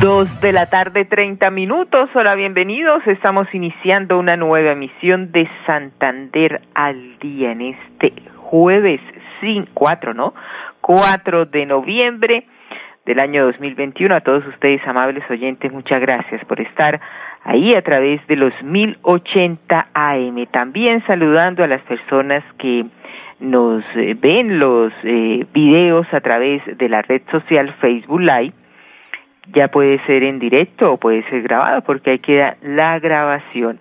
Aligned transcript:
Dos 0.00 0.40
de 0.42 0.52
la 0.52 0.66
tarde, 0.66 1.06
treinta 1.06 1.50
minutos. 1.50 2.10
Hola, 2.14 2.34
bienvenidos. 2.34 3.06
Estamos 3.06 3.46
iniciando 3.54 4.18
una 4.18 4.36
nueva 4.36 4.72
emisión 4.72 5.32
de 5.32 5.48
Santander 5.66 6.60
al 6.74 7.18
día 7.18 7.52
en 7.52 7.62
este 7.62 8.12
jueves 8.36 9.00
4, 9.74 10.14
¿no? 10.14 10.34
4 10.80 11.46
de 11.46 11.66
noviembre 11.66 12.46
del 13.04 13.20
año 13.20 13.46
2021. 13.46 14.14
A 14.14 14.20
todos 14.20 14.46
ustedes, 14.46 14.80
amables 14.86 15.24
oyentes, 15.30 15.72
muchas 15.72 16.00
gracias 16.00 16.44
por 16.44 16.60
estar 16.60 17.00
ahí 17.44 17.70
a 17.74 17.82
través 17.82 18.24
de 18.26 18.36
los 18.36 18.52
1080 18.62 19.88
AM. 19.94 20.46
También 20.52 21.04
saludando 21.06 21.64
a 21.64 21.68
las 21.68 21.82
personas 21.82 22.44
que 22.58 22.84
nos 23.40 23.84
eh, 23.94 24.14
ven 24.18 24.58
los 24.58 24.92
eh, 25.04 25.46
videos 25.52 26.06
a 26.12 26.20
través 26.20 26.62
de 26.66 26.88
la 26.88 27.02
red 27.02 27.22
social 27.30 27.74
Facebook 27.80 28.20
Live 28.20 28.52
ya 29.54 29.68
puede 29.68 29.98
ser 30.06 30.22
en 30.22 30.38
directo 30.38 30.92
o 30.92 30.96
puede 30.96 31.22
ser 31.30 31.42
grabado 31.42 31.82
porque 31.82 32.10
ahí 32.10 32.18
queda 32.18 32.56
la 32.62 32.98
grabación 32.98 33.78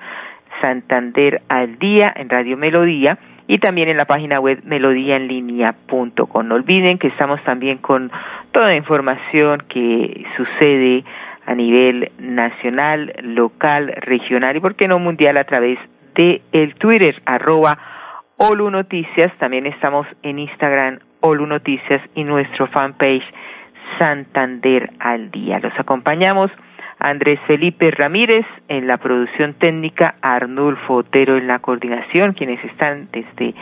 Santander 0.62 1.42
al 1.50 1.78
día 1.80 2.14
en 2.16 2.30
Radio 2.30 2.58
Melodía 2.58 3.18
y 3.48 3.60
también 3.60 3.90
en 3.90 3.98
la 3.98 4.06
página 4.06 4.40
web 4.40 4.62
melodíaenlínea.com. 4.64 6.48
No 6.48 6.56
olviden 6.56 6.98
que 6.98 7.08
estamos 7.08 7.44
también 7.44 7.78
con 7.78 8.12
toda 8.52 8.68
la 8.68 8.76
información 8.76 9.64
que 9.70 10.26
sucede 10.36 11.04
a 11.46 11.54
nivel 11.54 12.12
nacional, 12.18 13.14
local, 13.22 13.94
regional 13.98 14.56
y 14.56 14.60
por 14.60 14.76
qué 14.76 14.88
no 14.88 14.98
mundial 14.98 15.38
a 15.38 15.44
través 15.44 15.78
de 16.16 16.42
el 16.52 16.76
Twitter 16.76 17.22
arroba 17.26 17.78
Olu 18.38 18.72
Noticias. 18.72 19.32
También 19.38 19.68
estamos 19.68 20.08
en 20.24 20.40
Instagram 20.40 21.00
Olu 21.22 21.46
Noticias 21.46 22.02
y 22.16 22.24
nuestro 22.24 22.68
fanpage 22.68 23.24
Santander 23.98 24.92
al 25.00 25.32
día. 25.32 25.60
Los 25.60 25.74
acompañamos 25.80 26.52
Andrés 27.00 27.40
Felipe 27.46 27.92
Ramírez 27.92 28.46
en 28.68 28.88
la 28.88 28.98
producción 28.98 29.54
técnica, 29.56 30.16
Arnulfo 30.22 30.96
Otero 30.96 31.38
en 31.38 31.48
la 31.48 31.60
coordinación, 31.60 32.34
quienes 32.34 32.64
están 32.64 33.10
desde 33.12 33.54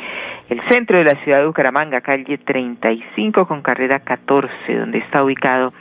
el 0.49 0.61
centro 0.69 0.97
de 0.97 1.05
la 1.05 1.15
ciudad 1.23 1.39
de 1.39 1.47
Bucaramanga, 1.47 2.01
calle 2.01 2.37
35 2.37 3.47
con 3.47 3.61
carrera 3.61 3.99
14, 3.99 4.49
donde 4.77 4.99
está 4.99 5.23
ubicado 5.23 5.73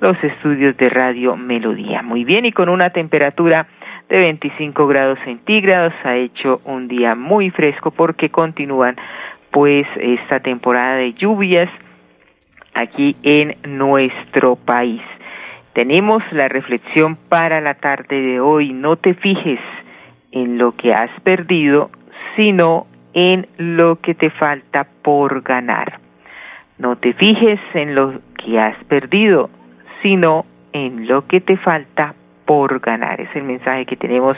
los 0.00 0.22
estudios 0.22 0.76
de 0.76 0.90
Radio 0.90 1.36
Melodía. 1.36 2.02
Muy 2.02 2.24
bien, 2.24 2.44
y 2.44 2.52
con 2.52 2.68
una 2.68 2.90
temperatura 2.90 3.66
de 4.08 4.18
25 4.18 4.86
grados 4.86 5.18
centígrados, 5.24 5.92
ha 6.04 6.14
hecho 6.16 6.60
un 6.64 6.88
día 6.88 7.14
muy 7.14 7.50
fresco 7.50 7.90
porque 7.90 8.30
continúan 8.30 8.96
pues 9.50 9.86
esta 9.96 10.40
temporada 10.40 10.96
de 10.96 11.14
lluvias 11.14 11.70
aquí 12.78 13.16
en 13.22 13.56
nuestro 13.78 14.56
país. 14.56 15.02
Tenemos 15.72 16.22
la 16.32 16.48
reflexión 16.48 17.16
para 17.28 17.60
la 17.60 17.74
tarde 17.74 18.20
de 18.20 18.40
hoy. 18.40 18.72
No 18.72 18.96
te 18.96 19.14
fijes 19.14 19.60
en 20.32 20.58
lo 20.58 20.72
que 20.72 20.94
has 20.94 21.10
perdido, 21.22 21.90
sino 22.36 22.86
en 23.14 23.46
lo 23.56 24.00
que 24.00 24.14
te 24.14 24.30
falta 24.30 24.86
por 25.02 25.42
ganar. 25.42 25.98
No 26.78 26.96
te 26.96 27.12
fijes 27.14 27.60
en 27.74 27.94
lo 27.94 28.20
que 28.36 28.58
has 28.60 28.76
perdido, 28.84 29.50
sino 30.02 30.44
en 30.72 31.08
lo 31.08 31.26
que 31.26 31.40
te 31.40 31.56
falta 31.56 32.14
por 32.44 32.78
ganar. 32.80 33.20
Es 33.20 33.34
el 33.34 33.42
mensaje 33.42 33.86
que 33.86 33.96
tenemos 33.96 34.36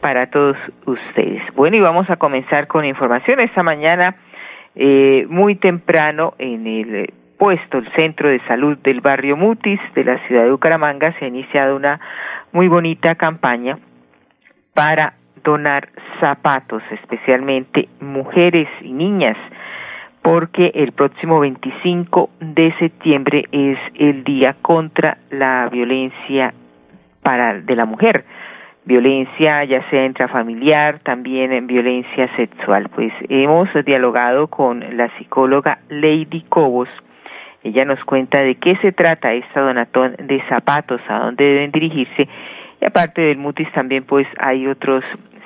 para 0.00 0.30
todos 0.30 0.56
ustedes. 0.86 1.42
Bueno, 1.56 1.76
y 1.76 1.80
vamos 1.80 2.08
a 2.10 2.16
comenzar 2.16 2.68
con 2.68 2.84
información. 2.84 3.40
Esta 3.40 3.62
mañana, 3.62 4.14
eh, 4.76 5.26
muy 5.28 5.56
temprano, 5.56 6.34
en 6.38 6.66
el 6.66 7.12
puesto 7.38 7.78
el 7.78 7.90
centro 7.92 8.28
de 8.28 8.40
salud 8.46 8.78
del 8.78 9.00
barrio 9.00 9.36
Mutis 9.36 9.80
de 9.94 10.04
la 10.04 10.18
ciudad 10.26 10.44
de 10.44 10.50
Bucaramanga 10.50 11.12
se 11.18 11.24
ha 11.24 11.28
iniciado 11.28 11.76
una 11.76 12.00
muy 12.52 12.68
bonita 12.68 13.14
campaña 13.14 13.78
para 14.74 15.14
donar 15.42 15.88
zapatos, 16.20 16.82
especialmente 16.90 17.88
mujeres 18.00 18.68
y 18.80 18.92
niñas, 18.92 19.36
porque 20.22 20.72
el 20.74 20.92
próximo 20.92 21.40
25 21.40 22.30
de 22.40 22.74
septiembre 22.78 23.44
es 23.52 23.78
el 23.94 24.24
día 24.24 24.56
contra 24.62 25.18
la 25.30 25.68
violencia 25.70 26.54
para 27.22 27.60
de 27.60 27.76
la 27.76 27.84
mujer, 27.84 28.24
violencia 28.84 29.64
ya 29.64 29.88
sea 29.90 30.04
intrafamiliar, 30.04 31.00
también 31.00 31.52
en 31.52 31.66
violencia 31.66 32.34
sexual. 32.36 32.88
Pues 32.94 33.12
hemos 33.28 33.68
dialogado 33.84 34.48
con 34.48 34.96
la 34.96 35.08
psicóloga 35.18 35.78
Lady 35.88 36.42
Cobos, 36.48 36.88
ella 37.64 37.84
nos 37.84 38.02
cuenta 38.04 38.38
de 38.38 38.54
qué 38.56 38.76
se 38.76 38.92
trata 38.92 39.32
esta 39.32 39.60
donatón 39.60 40.14
de 40.18 40.42
zapatos, 40.48 41.00
a 41.08 41.18
dónde 41.20 41.44
deben 41.44 41.72
dirigirse. 41.72 42.28
Y 42.80 42.84
aparte 42.84 43.22
del 43.22 43.38
Mutis 43.38 43.70
también 43.72 44.04
pues 44.04 44.26
hay 44.38 44.66
otros 44.66 45.02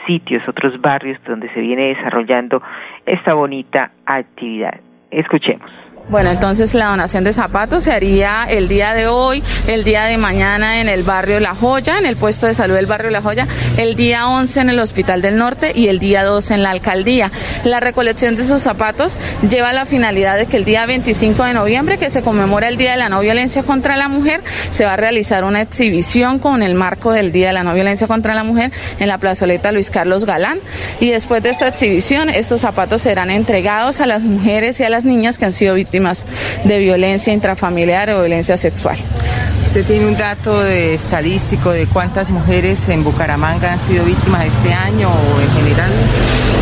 sitios, 0.06 0.46
otros 0.48 0.80
barrios 0.80 1.18
donde 1.24 1.48
se 1.50 1.60
viene 1.60 1.94
desarrollando 1.94 2.60
esta 3.06 3.34
bonita 3.34 3.92
actividad. 4.04 4.80
Escuchemos. 5.10 5.88
Bueno, 6.10 6.30
entonces 6.30 6.72
la 6.72 6.86
donación 6.86 7.22
de 7.22 7.34
zapatos 7.34 7.84
se 7.84 7.92
haría 7.92 8.46
el 8.48 8.66
día 8.66 8.94
de 8.94 9.08
hoy, 9.08 9.42
el 9.66 9.84
día 9.84 10.04
de 10.04 10.16
mañana 10.16 10.80
en 10.80 10.88
el 10.88 11.02
barrio 11.02 11.38
La 11.38 11.54
Joya, 11.54 11.98
en 11.98 12.06
el 12.06 12.16
puesto 12.16 12.46
de 12.46 12.54
salud 12.54 12.76
del 12.76 12.86
barrio 12.86 13.10
La 13.10 13.20
Joya, 13.20 13.46
el 13.76 13.94
día 13.94 14.26
11 14.26 14.60
en 14.60 14.70
el 14.70 14.78
Hospital 14.78 15.20
del 15.20 15.36
Norte 15.36 15.72
y 15.74 15.88
el 15.88 15.98
día 15.98 16.24
12 16.24 16.54
en 16.54 16.62
la 16.62 16.70
alcaldía. 16.70 17.30
La 17.64 17.80
recolección 17.80 18.36
de 18.36 18.42
esos 18.44 18.62
zapatos 18.62 19.18
lleva 19.50 19.74
la 19.74 19.84
finalidad 19.84 20.38
de 20.38 20.47
que 20.47 20.56
el 20.56 20.64
día 20.64 20.86
25 20.86 21.44
de 21.44 21.52
noviembre, 21.52 21.98
que 21.98 22.08
se 22.08 22.22
conmemora 22.22 22.68
el 22.68 22.78
Día 22.78 22.92
de 22.92 22.97
la 22.97 23.10
No 23.10 23.20
Violencia 23.20 23.62
contra 23.62 23.98
la 23.98 24.08
Mujer, 24.08 24.41
se 24.70 24.86
va 24.86 24.94
a 24.94 24.97
realizar 24.97 25.44
una 25.44 25.60
exhibición 25.60 26.38
con 26.38 26.62
el 26.62 26.74
marco 26.74 27.12
del 27.12 27.32
Día 27.32 27.48
de 27.48 27.52
la 27.52 27.64
No 27.64 27.74
Violencia 27.74 28.06
contra 28.06 28.34
la 28.34 28.44
Mujer 28.44 28.72
en 28.98 29.08
la 29.08 29.18
plazoleta 29.18 29.72
Luis 29.72 29.91
Carlos 29.91 30.24
Galán. 30.24 30.58
Y 31.00 31.10
después 31.10 31.42
de 31.42 31.50
esta 31.50 31.68
exhibición, 31.68 32.30
estos 32.30 32.62
zapatos 32.62 33.02
serán 33.02 33.30
entregados 33.30 34.00
a 34.00 34.06
las 34.06 34.22
mujeres 34.22 34.80
y 34.80 34.84
a 34.84 34.88
las 34.88 35.04
niñas 35.04 35.36
que 35.36 35.44
han 35.44 35.52
sido 35.52 35.74
víctimas 35.74 35.97
de 36.64 36.78
violencia 36.78 37.32
intrafamiliar 37.32 38.10
o 38.10 38.20
violencia 38.20 38.56
sexual. 38.56 38.97
¿Se 39.72 39.82
tiene 39.82 40.06
un 40.06 40.16
dato 40.16 40.62
de 40.62 40.94
estadístico 40.94 41.72
de 41.72 41.86
cuántas 41.86 42.31
mujeres 42.31 42.88
en 42.88 43.04
Bucaramanga 43.04 43.72
han 43.72 43.81
sido 43.81 44.04
víctimas 44.04 44.47
este 44.47 44.72
año 44.72 45.09
o 45.09 45.41
en 45.41 45.50
general? 45.53 45.91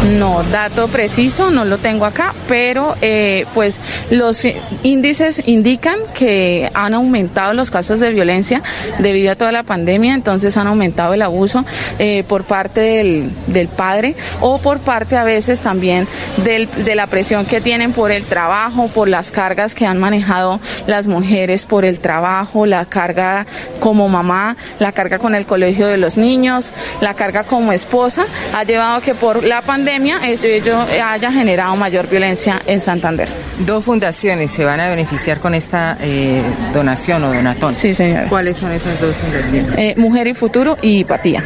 No, 0.06 0.44
dato 0.44 0.86
preciso 0.86 1.50
no 1.50 1.64
lo 1.64 1.78
tengo 1.78 2.04
acá, 2.04 2.32
pero 2.46 2.94
eh, 3.02 3.44
pues 3.54 3.80
los 4.10 4.46
índices 4.84 5.42
indican 5.46 5.98
que 6.14 6.70
han 6.74 6.94
aumentado 6.94 7.54
los 7.54 7.72
casos 7.72 7.98
de 7.98 8.12
violencia 8.12 8.62
debido 9.00 9.32
a 9.32 9.34
toda 9.34 9.50
la 9.50 9.64
pandemia, 9.64 10.14
entonces 10.14 10.56
han 10.56 10.68
aumentado 10.68 11.12
el 11.14 11.22
abuso 11.22 11.64
eh, 11.98 12.22
por 12.28 12.44
parte 12.44 12.80
del, 12.80 13.32
del, 13.48 13.66
padre 13.66 14.14
o 14.40 14.58
por 14.58 14.78
parte 14.78 15.16
a 15.16 15.24
veces 15.24 15.58
también 15.58 16.06
del, 16.44 16.68
de 16.84 16.94
la 16.94 17.08
presión 17.08 17.44
que 17.44 17.60
tienen 17.60 17.92
por 17.92 18.12
el 18.12 18.24
trabajo, 18.24 18.88
por 18.88 19.08
las 19.08 19.32
cargas 19.32 19.74
que 19.74 19.86
han 19.86 19.98
manejado 19.98 20.60
las 20.86 21.09
mujeres 21.09 21.64
por 21.64 21.84
el 21.84 21.98
trabajo, 21.98 22.64
la 22.64 22.84
carga 22.84 23.44
como 23.80 24.09
mamá, 24.09 24.56
la 24.78 24.92
carga 24.92 25.18
con 25.18 25.34
el 25.34 25.47
colegio 25.47 25.88
de 25.88 25.97
los 25.97 26.16
niños, 26.16 26.72
la 27.00 27.14
carga 27.14 27.42
como 27.42 27.72
esposa, 27.72 28.24
ha 28.54 28.62
llevado 28.62 29.00
que 29.00 29.14
por 29.14 29.42
la 29.42 29.62
pandemia 29.62 29.96
eso 30.04 30.47
ello 30.47 30.78
haya 31.04 31.33
generado 31.33 31.75
mayor 31.77 32.09
violencia 32.09 32.60
en 32.66 32.81
Santander. 32.81 33.28
Dos 33.60 33.84
fundaciones 33.84 34.51
se 34.51 34.65
van 34.65 34.81
a 34.81 34.89
beneficiar 34.89 35.39
con 35.39 35.54
esta 35.54 35.97
eh, 36.01 36.43
donación 36.75 37.25
o 37.25 37.33
donatón. 37.33 37.75
Sí, 37.75 37.95
señora. 37.95 38.28
¿Cuáles 38.28 38.57
son 38.57 38.72
esas 38.72 39.01
dos 39.01 39.15
fundaciones? 39.16 39.78
Eh, 39.78 39.95
Mujer 39.97 40.27
y 40.27 40.34
Futuro 40.34 40.77
y 40.83 41.04
Patía. 41.04 41.45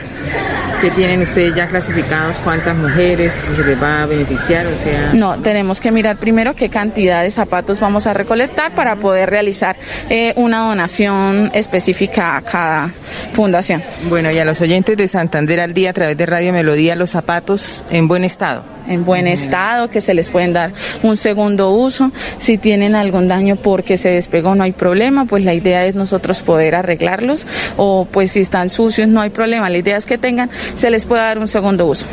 ¿Qué 0.80 0.90
tienen 0.90 1.20
ustedes 1.20 1.54
ya 1.54 1.68
clasificados? 1.68 2.38
¿Cuántas 2.38 2.74
mujeres 2.74 3.34
se 3.34 3.64
les 3.64 3.82
va 3.82 4.04
a 4.04 4.06
beneficiar? 4.06 4.66
O 4.66 4.76
sea... 4.78 5.12
No, 5.12 5.38
tenemos 5.38 5.78
que 5.78 5.90
mirar 5.90 6.16
primero 6.16 6.54
qué 6.54 6.70
cantidad 6.70 7.22
de 7.22 7.30
zapatos 7.30 7.80
vamos 7.80 8.06
a 8.06 8.14
recolectar 8.14 8.74
para 8.74 8.96
poder 8.96 9.28
realizar 9.28 9.76
eh, 10.08 10.32
una 10.36 10.60
donación 10.60 11.50
específica 11.52 12.38
a 12.38 12.40
cada 12.40 12.90
fundación. 13.34 13.82
Bueno, 14.08 14.30
y 14.30 14.38
a 14.38 14.46
los 14.46 14.62
oyentes 14.62 14.96
de 14.96 15.06
Santander 15.06 15.60
al 15.60 15.74
día 15.74 15.90
a 15.90 15.92
través 15.92 16.16
de 16.16 16.24
Radio 16.24 16.50
Melodía, 16.54 16.96
los 16.96 17.10
zapatos 17.10 17.84
en 17.90 18.08
buen 18.08 18.24
estado. 18.24 18.64
En 18.90 19.04
buen 19.04 19.26
estado, 19.26 19.88
que 19.88 20.00
se 20.00 20.12
les 20.12 20.28
pueden 20.28 20.52
dar 20.52 20.70
un 21.02 21.16
segundo 21.16 21.70
uso. 21.70 22.10
Si 22.12 22.58
tienen 22.58 22.94
algún 22.94 23.28
daño 23.28 23.56
porque 23.56 23.96
se 23.96 24.10
despegó, 24.10 24.54
no 24.54 24.64
hay 24.64 24.72
problema, 24.72 25.24
pues 25.24 25.44
la 25.44 25.54
idea 25.54 25.86
es 25.86 25.96
nosotros 25.96 26.42
poder 26.42 26.74
arreglarlos 26.74 27.46
o 27.78 28.06
pues 28.12 28.32
si 28.32 28.40
están 28.40 28.68
sucios, 28.68 29.08
no 29.08 29.20
hay 29.20 29.30
problema. 29.30 29.70
La 29.70 29.78
idea 29.78 29.96
es 29.96 30.06
que 30.06 30.18
tengan, 30.18 30.50
se 30.50 30.90
les 30.90 31.06
pueda 31.06 31.24
dar 31.24 31.38
un 31.38 31.48
segundo 31.48 31.86
uso. 31.86 32.06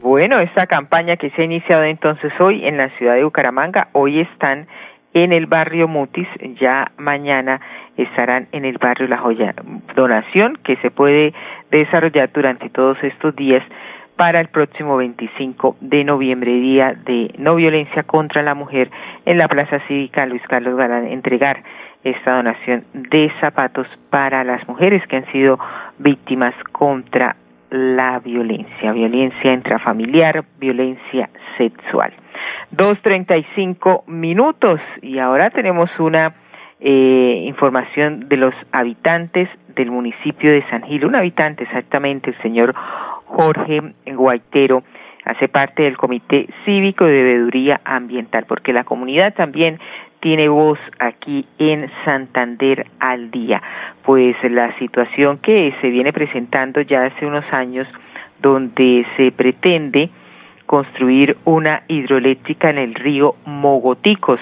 Bueno, 0.00 0.40
esta 0.40 0.66
campaña 0.66 1.16
que 1.16 1.30
se 1.30 1.42
ha 1.42 1.44
iniciado 1.44 1.84
entonces 1.84 2.32
hoy 2.40 2.66
en 2.66 2.76
la 2.76 2.88
ciudad 2.96 3.14
de 3.14 3.24
Bucaramanga, 3.24 3.88
hoy 3.92 4.20
están 4.20 4.66
en 5.14 5.32
el 5.32 5.46
barrio 5.46 5.88
Mutis, 5.88 6.28
ya 6.60 6.92
mañana 6.96 7.60
estarán 7.96 8.48
en 8.52 8.64
el 8.64 8.78
barrio 8.78 9.08
La 9.08 9.18
Joya. 9.18 9.54
Donación 9.94 10.58
que 10.64 10.76
se 10.76 10.90
puede 10.90 11.34
desarrollar 11.70 12.30
durante 12.32 12.70
todos 12.70 12.96
estos 13.02 13.34
días 13.36 13.62
para 14.18 14.40
el 14.40 14.48
próximo 14.48 14.96
25 14.96 15.76
de 15.80 16.02
noviembre, 16.02 16.52
día 16.52 16.92
de 16.92 17.32
no 17.38 17.54
violencia 17.54 18.02
contra 18.02 18.42
la 18.42 18.54
mujer, 18.54 18.90
en 19.24 19.38
la 19.38 19.46
Plaza 19.46 19.78
Cívica 19.86 20.26
Luis 20.26 20.42
Carlos 20.48 20.76
Galán, 20.76 21.06
entregar 21.06 21.62
esta 22.02 22.34
donación 22.34 22.84
de 22.92 23.30
zapatos 23.40 23.86
para 24.10 24.42
las 24.42 24.66
mujeres 24.68 25.06
que 25.06 25.18
han 25.18 25.26
sido 25.30 25.60
víctimas 25.98 26.52
contra 26.72 27.36
la 27.70 28.18
violencia, 28.18 28.92
violencia 28.92 29.52
intrafamiliar, 29.52 30.44
violencia 30.58 31.30
sexual. 31.56 32.12
Dos 32.72 33.00
treinta 33.02 33.36
y 33.36 33.46
cinco 33.54 34.02
minutos 34.08 34.80
y 35.00 35.20
ahora 35.20 35.50
tenemos 35.50 35.90
una 36.00 36.34
eh, 36.80 37.44
información 37.46 38.28
de 38.28 38.36
los 38.36 38.54
habitantes 38.72 39.48
del 39.76 39.92
municipio 39.92 40.50
de 40.50 40.64
San 40.70 40.82
Gil, 40.82 41.04
un 41.04 41.14
habitante 41.14 41.62
exactamente, 41.64 42.30
el 42.30 42.42
señor 42.42 42.74
Jorge 43.28 43.80
Guaitero, 44.06 44.82
hace 45.24 45.48
parte 45.48 45.82
del 45.82 45.96
Comité 45.96 46.48
Cívico 46.64 47.04
de 47.04 47.12
Bebeduría 47.12 47.80
Ambiental, 47.84 48.46
porque 48.48 48.72
la 48.72 48.84
comunidad 48.84 49.34
también 49.34 49.78
tiene 50.20 50.48
voz 50.48 50.78
aquí 50.98 51.46
en 51.58 51.90
Santander 52.04 52.86
al 52.98 53.30
día. 53.30 53.62
Pues 54.02 54.36
la 54.42 54.76
situación 54.78 55.38
que 55.38 55.74
se 55.80 55.90
viene 55.90 56.12
presentando 56.12 56.80
ya 56.80 57.04
hace 57.04 57.26
unos 57.26 57.44
años, 57.52 57.86
donde 58.40 59.06
se 59.16 59.30
pretende 59.32 60.10
construir 60.66 61.36
una 61.44 61.82
hidroeléctrica 61.88 62.70
en 62.70 62.78
el 62.78 62.94
río 62.94 63.36
Mogoticos. 63.46 64.40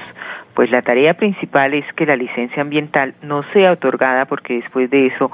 Pues 0.54 0.70
la 0.70 0.82
tarea 0.82 1.14
principal 1.14 1.74
es 1.74 1.84
que 1.94 2.06
la 2.06 2.16
licencia 2.16 2.62
ambiental 2.62 3.14
no 3.22 3.42
sea 3.52 3.72
otorgada 3.72 4.24
porque 4.24 4.54
después 4.54 4.90
de 4.90 5.06
eso 5.06 5.30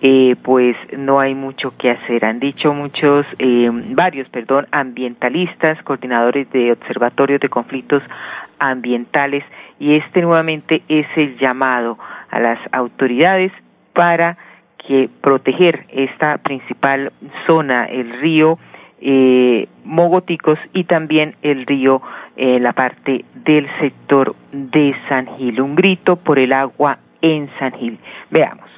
eh, 0.00 0.36
pues 0.42 0.76
no 0.96 1.20
hay 1.20 1.34
mucho 1.34 1.72
que 1.78 1.90
hacer. 1.90 2.24
Han 2.24 2.40
dicho 2.40 2.72
muchos, 2.74 3.26
eh, 3.38 3.70
varios, 3.72 4.28
perdón, 4.28 4.66
ambientalistas, 4.70 5.82
coordinadores 5.82 6.50
de 6.50 6.72
observatorios 6.72 7.40
de 7.40 7.48
conflictos 7.48 8.02
ambientales 8.58 9.44
y 9.78 9.96
este 9.96 10.22
nuevamente 10.22 10.82
es 10.88 11.06
el 11.16 11.38
llamado 11.38 11.98
a 12.30 12.40
las 12.40 12.58
autoridades 12.72 13.52
para 13.92 14.36
que 14.86 15.08
proteger 15.20 15.84
esta 15.90 16.38
principal 16.38 17.12
zona, 17.46 17.86
el 17.86 18.20
río 18.20 18.58
eh, 19.00 19.68
Mogoticos 19.84 20.58
y 20.72 20.84
también 20.84 21.36
el 21.42 21.66
río, 21.66 22.00
eh, 22.36 22.58
la 22.60 22.72
parte 22.72 23.24
del 23.34 23.68
sector 23.78 24.34
de 24.52 24.94
San 25.08 25.26
Gil. 25.36 25.60
Un 25.60 25.74
grito 25.76 26.16
por 26.16 26.38
el 26.38 26.52
agua 26.52 26.98
en 27.20 27.48
San 27.58 27.72
Gil. 27.72 27.98
Veamos. 28.30 28.75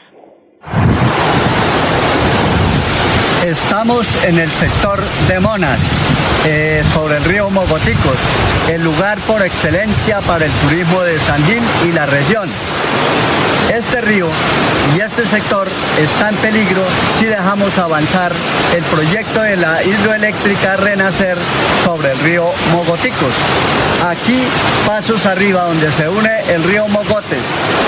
Estamos 3.45 4.07
en 4.25 4.39
el 4.39 4.51
sector 4.51 5.01
de 5.29 5.41
Monas, 5.41 5.79
eh, 6.45 6.83
sobre 6.93 7.17
el 7.17 7.25
río 7.25 7.49
Mogoticos, 7.51 8.19
el 8.69 8.83
lugar 8.85 9.19
por 9.21 9.43
excelencia 9.43 10.21
para 10.21 10.45
el 10.45 10.53
turismo 10.53 11.03
de 11.03 11.19
San 11.21 11.43
Gil 11.45 11.63
y 11.89 11.93
la 11.93 12.07
región. 12.07 12.49
Este 13.79 14.01
río 14.01 14.27
y 14.97 15.01
este 15.01 15.25
sector 15.25 15.69
está 16.03 16.31
en 16.31 16.37
peligro 16.37 16.83
si 17.17 17.27
dejamos 17.27 17.79
avanzar 17.79 18.33
el 18.75 18.83
proyecto 18.85 19.41
de 19.41 19.57
la 19.57 19.85
hidroeléctrica 19.85 20.75
Renacer 20.75 21.39
sobre 21.85 22.11
el 22.11 22.19
río 22.19 22.51
Mogoticos. 22.73 23.35
Aquí, 24.05 24.43
pasos 24.85 25.27
arriba, 25.27 25.65
donde 25.65 25.93
se 25.93 26.09
une 26.09 26.41
el 26.49 26.65
río 26.65 26.89
Mogotes 26.89 27.43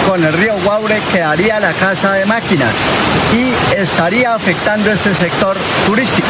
con 0.08 0.25
el 0.25 0.32
río 0.32 0.54
Guaure, 0.64 1.00
quedaría 1.12 1.58
la 1.58 1.72
casa 1.72 2.12
de 2.12 2.26
máquinas 2.26 2.72
y 3.32 3.76
estaría 3.76 4.34
afectando 4.34 4.90
este 4.90 5.14
sector 5.14 5.56
turístico. 5.87 6.28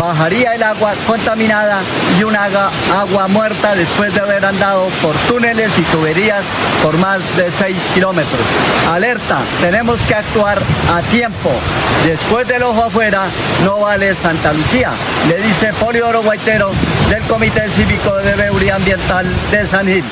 Bajaría 0.00 0.54
el 0.54 0.62
agua 0.62 0.94
contaminada 1.06 1.80
y 2.18 2.24
una 2.24 2.44
agua 2.44 3.28
muerta 3.28 3.74
después 3.74 4.14
de 4.14 4.20
haber 4.20 4.44
andado 4.44 4.88
por 5.02 5.14
túneles 5.28 5.76
y 5.78 5.82
tuberías 5.82 6.44
por 6.82 6.96
más 6.98 7.20
de 7.36 7.50
6 7.50 7.76
kilómetros. 7.94 8.40
Alerta, 8.96 9.40
tenemos 9.60 10.00
que 10.08 10.14
actuar 10.14 10.58
a 10.90 11.02
tiempo. 11.10 11.50
Después 12.06 12.48
del 12.48 12.62
ojo 12.62 12.84
afuera, 12.84 13.24
no 13.62 13.80
vale 13.80 14.14
Santa 14.14 14.54
Lucía, 14.54 14.90
le 15.28 15.36
dice 15.46 15.70
Polioro 15.78 16.22
Guaitero 16.22 16.70
del 17.10 17.22
Comité 17.24 17.68
Cívico 17.68 18.16
de 18.16 18.34
Beuría 18.36 18.76
Ambiental 18.76 19.26
de 19.50 19.66
San 19.66 19.86
Gil. 19.86 20.02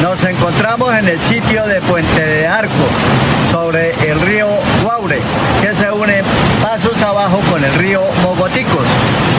Nos 0.00 0.24
encontramos 0.24 0.96
en 0.96 1.08
el 1.08 1.20
sitio 1.20 1.66
de 1.66 1.82
Puente 1.82 2.24
de 2.24 2.46
Arco, 2.46 2.72
sobre 3.52 3.90
el 4.10 4.18
río 4.22 4.48
Guaure, 4.82 5.18
que 5.60 5.74
se 5.74 5.90
une 5.90 6.22
pasos 6.62 7.02
abajo 7.02 7.38
con 7.50 7.62
el 7.62 7.74
río 7.74 8.00
Mogoticos. 8.22 8.86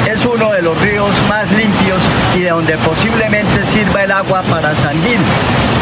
Es 0.08 0.26
uno 0.26 0.52
de 0.52 0.62
los 0.62 0.80
ríos 0.82 1.10
más 1.28 1.50
limpios 1.52 2.02
y 2.36 2.42
de 2.42 2.50
donde 2.50 2.78
posiblemente 2.78 3.66
sirva 3.66 4.04
el 4.04 4.12
agua 4.12 4.42
para 4.44 4.76
San 4.76 4.94
Gil, 5.04 5.20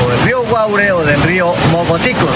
o 0.05 0.09
del 0.09 0.21
río 0.23 0.43
Guaure 0.43 0.91
o 0.91 1.03
del 1.03 1.21
río 1.23 1.53
Mogoticos, 1.71 2.31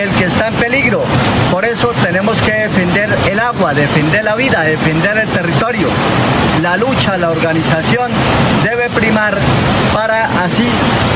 el 0.00 0.10
que 0.10 0.24
está 0.24 0.48
en 0.48 0.54
peligro. 0.54 1.02
Por 1.50 1.64
eso 1.64 1.92
tenemos 2.02 2.40
que 2.42 2.52
defender 2.52 3.10
el 3.30 3.40
agua, 3.40 3.74
defender 3.74 4.24
la 4.24 4.34
vida, 4.34 4.62
defender 4.62 5.18
el 5.18 5.28
territorio. 5.28 5.88
La 6.62 6.76
lucha, 6.76 7.16
la 7.16 7.30
organización 7.30 8.10
debe 8.62 8.88
primar 8.90 9.36
para 9.92 10.26
así 10.44 10.68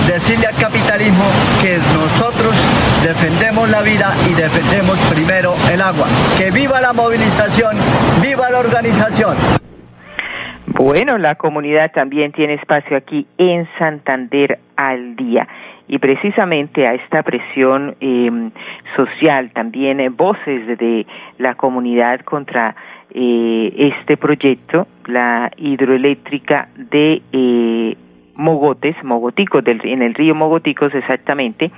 decirle 0.07 0.47
al 0.47 0.57
capitalismo 0.57 1.25
que 1.63 1.79
nosotros 1.95 2.55
defendemos 3.03 3.69
la 3.69 3.83
vida 3.83 4.15
y 4.29 4.35
defendemos 4.35 4.99
primero 5.11 5.55
el 5.71 5.81
agua. 5.81 6.07
Que 6.37 6.51
viva 6.51 6.81
la 6.81 6.93
movilización, 6.93 7.77
viva 8.21 8.51
la 8.51 8.59
organización. 8.59 9.66
Bueno, 10.79 11.17
la 11.17 11.37
comunidad 11.37 11.91
también 11.93 12.33
tiene 12.33 12.55
espacio 12.55 12.99
aquí 12.99 13.27
en 13.39 13.67
Santander 13.79 14.59
al 14.77 15.17
día. 15.17 15.49
Y 15.89 15.99
precisamente 15.99 16.87
a 16.87 16.93
esta 16.93 17.23
presión 17.23 17.97
eh, 18.01 18.51
social, 18.95 19.51
también 19.53 20.01
eh, 20.01 20.11
voces 20.11 20.79
de 20.79 21.07
la 21.39 21.55
comunidad 21.55 22.21
contra 22.21 22.77
eh, 23.11 23.73
este 23.95 24.19
proyecto, 24.19 24.87
la 25.07 25.51
hidroeléctrica 25.57 26.69
de 26.77 27.23
eh, 27.33 27.97
Mogotes, 28.35 29.03
Mogoticos, 29.03 29.65
en 29.67 30.03
el 30.03 30.13
río 30.13 30.35
Mogoticos 30.35 30.95
exactamente, 30.95 31.71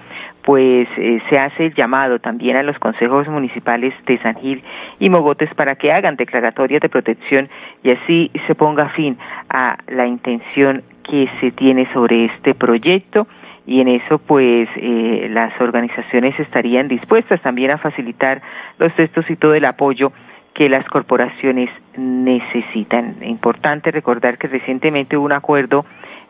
pues 0.48 0.88
eh, 0.96 1.20
se 1.28 1.38
hace 1.38 1.66
el 1.66 1.74
llamado 1.74 2.20
también 2.20 2.56
a 2.56 2.62
los 2.62 2.78
consejos 2.78 3.28
municipales 3.28 3.92
de 4.06 4.16
San 4.20 4.34
Gil 4.36 4.62
y 4.98 5.10
Mogotes 5.10 5.52
para 5.52 5.76
que 5.76 5.92
hagan 5.92 6.16
declaratorias 6.16 6.80
de 6.80 6.88
protección 6.88 7.50
y 7.82 7.90
así 7.90 8.30
se 8.46 8.54
ponga 8.54 8.88
fin 8.96 9.18
a 9.50 9.76
la 9.88 10.06
intención 10.06 10.84
que 11.04 11.28
se 11.42 11.50
tiene 11.50 11.86
sobre 11.92 12.24
este 12.24 12.54
proyecto 12.54 13.26
y 13.66 13.82
en 13.82 13.88
eso 13.88 14.16
pues 14.20 14.70
eh, 14.76 15.28
las 15.30 15.52
organizaciones 15.60 16.40
estarían 16.40 16.88
dispuestas 16.88 17.42
también 17.42 17.72
a 17.72 17.76
facilitar 17.76 18.40
los 18.78 18.90
textos 18.94 19.28
y 19.28 19.36
todo 19.36 19.52
el 19.52 19.66
apoyo 19.66 20.12
que 20.54 20.70
las 20.70 20.86
corporaciones 20.86 21.68
necesitan. 21.98 23.16
Importante 23.22 23.90
recordar 23.90 24.38
que 24.38 24.48
recientemente 24.48 25.18
hubo 25.18 25.26
un 25.26 25.32
acuerdo 25.32 25.84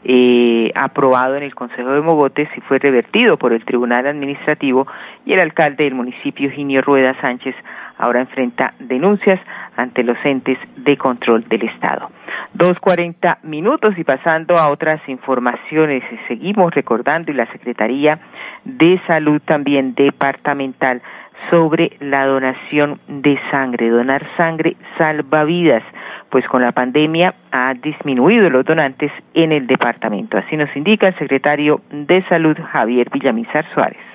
eh, 0.05 0.71
aprobado 0.75 1.37
en 1.37 1.43
el 1.43 1.55
Consejo 1.55 1.91
de 1.91 2.01
Mogotes 2.01 2.49
y 2.57 2.61
fue 2.63 2.79
revertido 2.79 3.37
por 3.37 3.53
el 3.53 3.65
Tribunal 3.65 4.07
Administrativo 4.07 4.87
y 5.27 5.33
el 5.33 5.41
alcalde 5.41 5.85
del 5.85 5.95
municipio, 5.95 6.51
Ginio 6.51 6.83
Rueda 6.83 7.15
Sánchez, 7.21 7.55
ahora 7.99 8.21
enfrenta 8.21 8.75
denuncias 8.79 9.41
ante 9.77 10.03
los 10.03 10.17
entes 10.25 10.59
de 10.77 10.97
control 10.97 11.45
del 11.49 11.63
Estado. 11.63 12.11
Dos 12.55 12.79
cuarenta 12.79 13.39
minutos 13.43 13.99
y 13.99 14.05
pasando 14.05 14.57
a 14.57 14.71
otras 14.71 15.01
informaciones, 15.09 16.03
seguimos 16.29 16.73
recordando 16.75 17.31
y 17.31 17.35
la 17.35 17.47
Secretaría 17.53 18.19
de 18.65 19.01
Salud 19.07 19.41
también 19.45 19.95
departamental 19.95 21.03
sobre 21.51 21.93
la 22.01 22.27
donación 22.27 23.01
de 23.09 23.39
sangre. 23.51 23.91
Donar 23.91 24.27
sangre 24.37 24.77
salva 24.97 25.45
vidas 25.45 25.83
pues 26.31 26.47
con 26.47 26.63
la 26.63 26.73
pandemia 26.73 27.35
ha 27.51 27.75
disminuido 27.75 28.51
los 28.51 28.65
donantes 28.65 29.11
en 29.35 29.53
el 29.53 29.67
departamento. 29.67 30.37
Así 30.37 30.57
nos 30.57 30.75
indica 30.77 31.09
el 31.09 31.19
secretario 31.19 31.81
de 31.91 32.23
Salud 32.29 32.57
Javier 32.73 33.09
Villamizar 33.11 33.65
Suárez. 33.73 34.08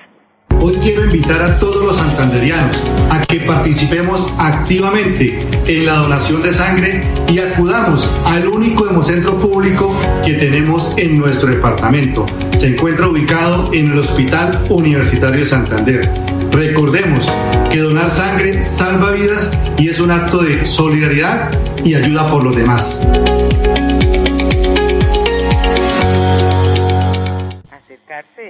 Hoy 0.66 0.76
quiero 0.80 1.04
invitar 1.04 1.42
a 1.42 1.58
todos 1.58 1.84
los 1.84 1.98
santanderianos 1.98 2.82
a 3.10 3.20
que 3.26 3.40
participemos 3.40 4.32
activamente 4.38 5.46
en 5.66 5.84
la 5.84 5.96
donación 5.96 6.40
de 6.40 6.54
sangre 6.54 7.02
y 7.28 7.38
acudamos 7.38 8.10
al 8.24 8.48
único 8.48 8.88
hemocentro 8.88 9.36
público 9.36 9.94
que 10.24 10.32
tenemos 10.32 10.94
en 10.96 11.18
nuestro 11.18 11.50
departamento. 11.50 12.24
Se 12.56 12.68
encuentra 12.68 13.08
ubicado 13.08 13.74
en 13.74 13.90
el 13.92 13.98
Hospital 13.98 14.64
Universitario 14.70 15.40
de 15.40 15.46
Santander. 15.46 16.10
Recordemos 16.50 17.30
que 17.70 17.80
donar 17.80 18.10
sangre 18.10 18.62
salva 18.62 19.10
vidas 19.10 19.52
y 19.76 19.90
es 19.90 20.00
un 20.00 20.12
acto 20.12 20.38
de 20.38 20.64
solidaridad 20.64 21.50
y 21.84 21.94
ayuda 21.94 22.30
por 22.30 22.42
los 22.42 22.56
demás. 22.56 23.06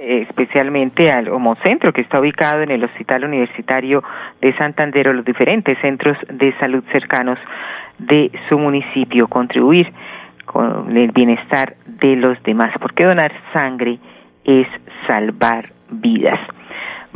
Especialmente 0.07 1.11
al 1.11 1.29
Homocentro 1.29 1.93
que 1.93 2.03
está 2.03 2.21
ubicado 2.21 2.63
en 2.63 2.71
el 2.71 2.85
Hospital 2.85 3.25
Universitario 3.25 4.03
de 4.41 4.55
Santander 4.57 5.09
o 5.09 5.13
los 5.13 5.25
diferentes 5.25 5.79
centros 5.81 6.17
de 6.29 6.53
salud 6.59 6.85
cercanos 6.93 7.39
de 7.99 8.31
su 8.49 8.59
municipio, 8.59 9.29
contribuir 9.29 9.93
con 10.45 10.97
el 10.97 11.11
bienestar 11.13 11.75
de 11.87 12.17
los 12.17 12.43
demás, 12.43 12.73
porque 12.81 13.05
donar 13.05 13.33
sangre 13.53 13.99
es 14.45 14.67
salvar 15.07 15.71
vidas. 15.91 16.41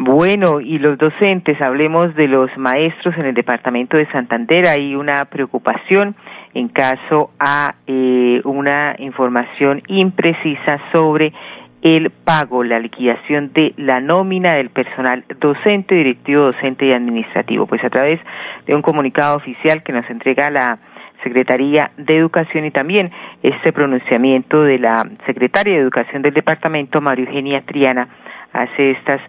Bueno, 0.01 0.61
y 0.61 0.79
los 0.79 0.97
docentes, 0.97 1.61
hablemos 1.61 2.15
de 2.15 2.29
los 2.29 2.57
maestros 2.57 3.17
en 3.19 3.27
el 3.27 3.35
departamento 3.35 3.97
de 3.97 4.07
Santander. 4.13 4.69
Hay 4.69 4.95
una 4.95 5.25
preocupación 5.25 6.15
en 6.55 6.69
caso 6.69 7.33
a 7.41 7.75
eh, 7.89 8.41
una 8.45 8.95
información 8.99 9.83
imprecisa 9.89 10.79
sobre 10.93 11.33
el 11.83 12.11
pago, 12.11 12.65
la 12.65 12.79
liquidación 12.79 13.53
de 13.53 13.73
la 13.77 14.01
nómina 14.01 14.55
del 14.55 14.71
personal 14.71 15.25
docente, 15.41 15.95
directivo, 15.95 16.45
docente 16.45 16.87
y 16.87 16.93
administrativo. 16.93 17.67
Pues 17.67 17.83
a 17.85 17.91
través 17.91 18.21
de 18.67 18.75
un 18.75 18.83
comunicado 18.83 19.37
oficial 19.37 19.83
que 19.83 19.93
nos 19.93 20.09
entrega 20.11 20.51
la 20.51 20.79
Secretaría 21.23 21.91
de 21.97 22.17
Educación 22.17 22.65
y 22.65 22.71
también 22.71 23.11
este 23.43 23.73
pronunciamiento 23.73 24.63
de 24.63 24.79
la 24.79 25.05
Secretaria 25.27 25.75
de 25.75 25.81
Educación 25.81 26.23
del 26.23 26.35
Departamento, 26.35 27.01
María 27.01 27.27
Eugenia 27.27 27.63
Triana, 27.63 28.09
hace 28.53 28.93
estas 28.93 29.21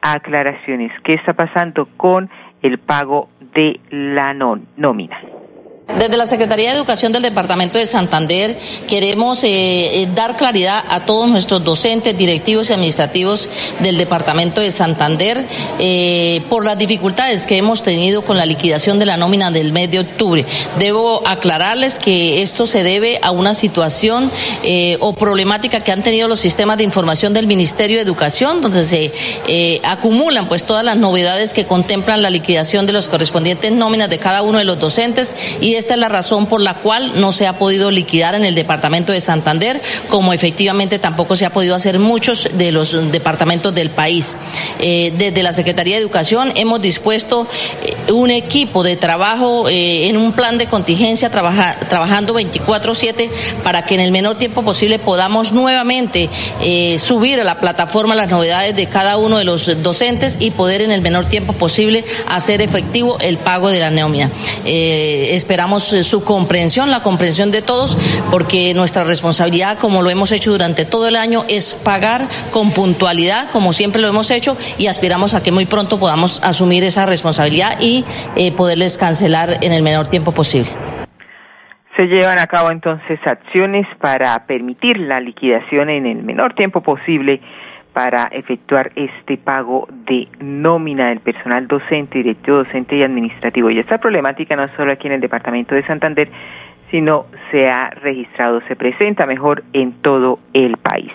aclaraciones. 0.00 0.92
¿Qué 1.02 1.14
está 1.14 1.32
pasando 1.32 1.88
con 1.96 2.30
el 2.62 2.78
pago 2.78 3.28
de 3.54 3.80
la 3.90 4.34
nómina? 4.34 5.18
Desde 5.96 6.16
la 6.18 6.26
Secretaría 6.26 6.70
de 6.70 6.76
Educación 6.76 7.12
del 7.12 7.22
Departamento 7.22 7.78
de 7.78 7.86
Santander 7.86 8.56
queremos 8.86 9.42
eh, 9.42 10.02
eh, 10.02 10.08
dar 10.14 10.36
claridad 10.36 10.84
a 10.88 11.06
todos 11.06 11.28
nuestros 11.28 11.64
docentes, 11.64 12.16
directivos 12.16 12.68
y 12.68 12.74
administrativos 12.74 13.48
del 13.80 13.96
Departamento 13.96 14.60
de 14.60 14.70
Santander 14.70 15.44
eh, 15.80 16.42
por 16.50 16.64
las 16.64 16.78
dificultades 16.78 17.46
que 17.46 17.56
hemos 17.56 17.82
tenido 17.82 18.22
con 18.22 18.36
la 18.36 18.46
liquidación 18.46 18.98
de 18.98 19.06
la 19.06 19.16
nómina 19.16 19.50
del 19.50 19.72
mes 19.72 19.90
de 19.90 20.00
octubre. 20.00 20.44
Debo 20.78 21.26
aclararles 21.26 21.98
que 21.98 22.42
esto 22.42 22.66
se 22.66 22.82
debe 22.82 23.18
a 23.22 23.30
una 23.30 23.54
situación 23.54 24.30
o 25.00 25.14
problemática 25.14 25.80
que 25.80 25.90
han 25.90 26.02
tenido 26.02 26.28
los 26.28 26.38
sistemas 26.38 26.78
de 26.78 26.84
información 26.84 27.32
del 27.32 27.46
Ministerio 27.46 27.96
de 27.96 28.02
Educación, 28.02 28.60
donde 28.60 28.82
se 28.82 29.80
acumulan 29.84 30.48
pues 30.48 30.64
todas 30.64 30.84
las 30.84 30.96
novedades 30.96 31.54
que 31.54 31.64
contemplan 31.64 32.22
la 32.22 32.30
liquidación 32.30 32.86
de 32.86 32.92
los 32.92 33.08
correspondientes 33.08 33.72
nóminas 33.72 34.10
de 34.10 34.18
cada 34.18 34.42
uno 34.42 34.58
de 34.58 34.64
los 34.64 34.78
docentes 34.78 35.34
y 35.60 35.77
esta 35.78 35.94
es 35.94 36.00
la 36.00 36.08
razón 36.08 36.46
por 36.46 36.60
la 36.60 36.74
cual 36.74 37.12
no 37.20 37.32
se 37.32 37.46
ha 37.46 37.58
podido 37.58 37.90
liquidar 37.90 38.34
en 38.34 38.44
el 38.44 38.54
departamento 38.54 39.12
de 39.12 39.20
Santander, 39.20 39.80
como 40.08 40.32
efectivamente 40.32 40.98
tampoco 40.98 41.36
se 41.36 41.46
ha 41.46 41.50
podido 41.50 41.74
hacer 41.74 41.98
muchos 41.98 42.48
de 42.54 42.72
los 42.72 43.12
departamentos 43.12 43.74
del 43.74 43.90
país. 43.90 44.36
Eh, 44.80 45.12
desde 45.16 45.42
la 45.42 45.52
Secretaría 45.52 45.96
de 45.96 46.00
Educación 46.00 46.52
hemos 46.56 46.80
dispuesto 46.80 47.46
eh, 47.84 48.12
un 48.12 48.30
equipo 48.30 48.82
de 48.82 48.96
trabajo 48.96 49.68
eh, 49.68 50.08
en 50.08 50.16
un 50.16 50.32
plan 50.32 50.58
de 50.58 50.66
contingencia 50.66 51.30
trabajando 51.30 52.34
24/7 52.34 53.30
para 53.62 53.84
que 53.84 53.94
en 53.94 54.00
el 54.00 54.10
menor 54.10 54.36
tiempo 54.36 54.62
posible 54.62 54.98
podamos 54.98 55.52
nuevamente 55.52 56.28
subir 56.98 57.40
a 57.40 57.44
la 57.44 57.60
plataforma 57.60 58.14
las 58.14 58.30
novedades 58.30 58.74
de 58.74 58.86
cada 58.86 59.16
uno 59.16 59.38
de 59.38 59.44
los 59.44 59.82
docentes 59.82 60.36
y 60.40 60.50
poder 60.50 60.82
en 60.82 60.90
el 60.90 61.02
menor 61.02 61.26
tiempo 61.26 61.52
posible 61.52 62.04
hacer 62.28 62.62
efectivo 62.62 63.18
el 63.20 63.38
pago 63.38 63.68
de 63.68 63.80
la 63.80 63.90
nómina. 63.90 64.30
esperamos 64.64 65.67
eh, 65.76 66.04
su 66.04 66.24
comprensión, 66.24 66.90
la 66.90 67.02
comprensión 67.02 67.50
de 67.50 67.62
todos, 67.62 67.96
porque 68.30 68.72
nuestra 68.74 69.04
responsabilidad, 69.04 69.78
como 69.78 70.02
lo 70.02 70.10
hemos 70.10 70.32
hecho 70.32 70.50
durante 70.50 70.84
todo 70.84 71.08
el 71.08 71.16
año, 71.16 71.44
es 71.48 71.74
pagar 71.74 72.22
con 72.52 72.70
puntualidad, 72.72 73.50
como 73.50 73.72
siempre 73.72 74.00
lo 74.00 74.08
hemos 74.08 74.30
hecho, 74.30 74.56
y 74.78 74.86
aspiramos 74.86 75.34
a 75.34 75.42
que 75.42 75.52
muy 75.52 75.66
pronto 75.66 75.98
podamos 76.00 76.42
asumir 76.42 76.84
esa 76.84 77.06
responsabilidad 77.06 77.78
y 77.80 78.04
eh, 78.36 78.52
poderles 78.52 78.96
cancelar 78.96 79.50
en 79.62 79.72
el 79.72 79.82
menor 79.82 80.08
tiempo 80.08 80.32
posible. 80.32 80.70
Se 81.96 82.04
llevan 82.04 82.38
a 82.38 82.46
cabo 82.46 82.70
entonces 82.70 83.18
acciones 83.26 83.84
para 84.00 84.46
permitir 84.46 84.98
la 84.98 85.20
liquidación 85.20 85.90
en 85.90 86.06
el 86.06 86.22
menor 86.22 86.54
tiempo 86.54 86.80
posible 86.80 87.40
para 87.98 88.26
efectuar 88.26 88.92
este 88.94 89.38
pago 89.38 89.88
de 89.90 90.28
nómina 90.38 91.08
del 91.08 91.18
personal 91.18 91.66
docente, 91.66 92.18
directivo 92.18 92.58
docente 92.58 92.94
y 92.94 93.02
administrativo. 93.02 93.70
Y 93.70 93.80
esta 93.80 93.98
problemática 93.98 94.54
no 94.54 94.68
solo 94.76 94.92
aquí 94.92 95.08
en 95.08 95.14
el 95.14 95.20
departamento 95.20 95.74
de 95.74 95.84
Santander, 95.84 96.28
sino 96.92 97.26
se 97.50 97.68
ha 97.68 97.90
registrado, 97.90 98.60
se 98.68 98.76
presenta 98.76 99.26
mejor 99.26 99.64
en 99.72 99.94
todo 100.00 100.38
el 100.52 100.76
país. 100.76 101.10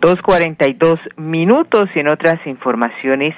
Dos 0.00 0.18
cuarenta 0.22 0.66
y 0.66 0.72
dos 0.72 0.98
minutos 1.18 1.90
y 1.94 1.98
en 1.98 2.08
otras 2.08 2.38
informaciones, 2.46 3.34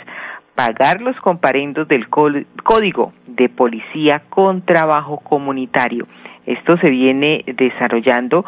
pagar 0.54 1.00
los 1.00 1.16
comparendos 1.16 1.88
del 1.88 2.08
Código 2.08 3.12
de 3.26 3.48
Policía 3.48 4.22
con 4.28 4.62
Trabajo 4.62 5.18
Comunitario. 5.24 6.06
Esto 6.46 6.76
se 6.76 6.88
viene 6.88 7.42
desarrollando 7.48 8.44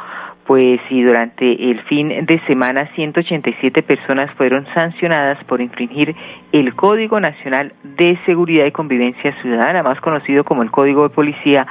pues 0.49 0.81
y 0.89 1.03
durante 1.03 1.71
el 1.71 1.79
fin 1.83 2.09
de 2.09 2.41
semana 2.47 2.89
187 2.95 3.83
personas 3.83 4.33
fueron 4.39 4.67
sancionadas 4.73 5.45
por 5.45 5.61
infringir 5.61 6.17
el 6.53 6.75
Código 6.75 7.21
Nacional 7.21 7.75
de 7.85 8.19
Seguridad 8.25 8.65
y 8.65 8.73
Convivencia 8.73 9.37
Ciudadana, 9.43 9.83
más 9.83 10.01
conocido 10.01 10.45
como 10.45 10.63
el 10.63 10.71
Código 10.71 11.03
de 11.03 11.15
Policía, 11.15 11.67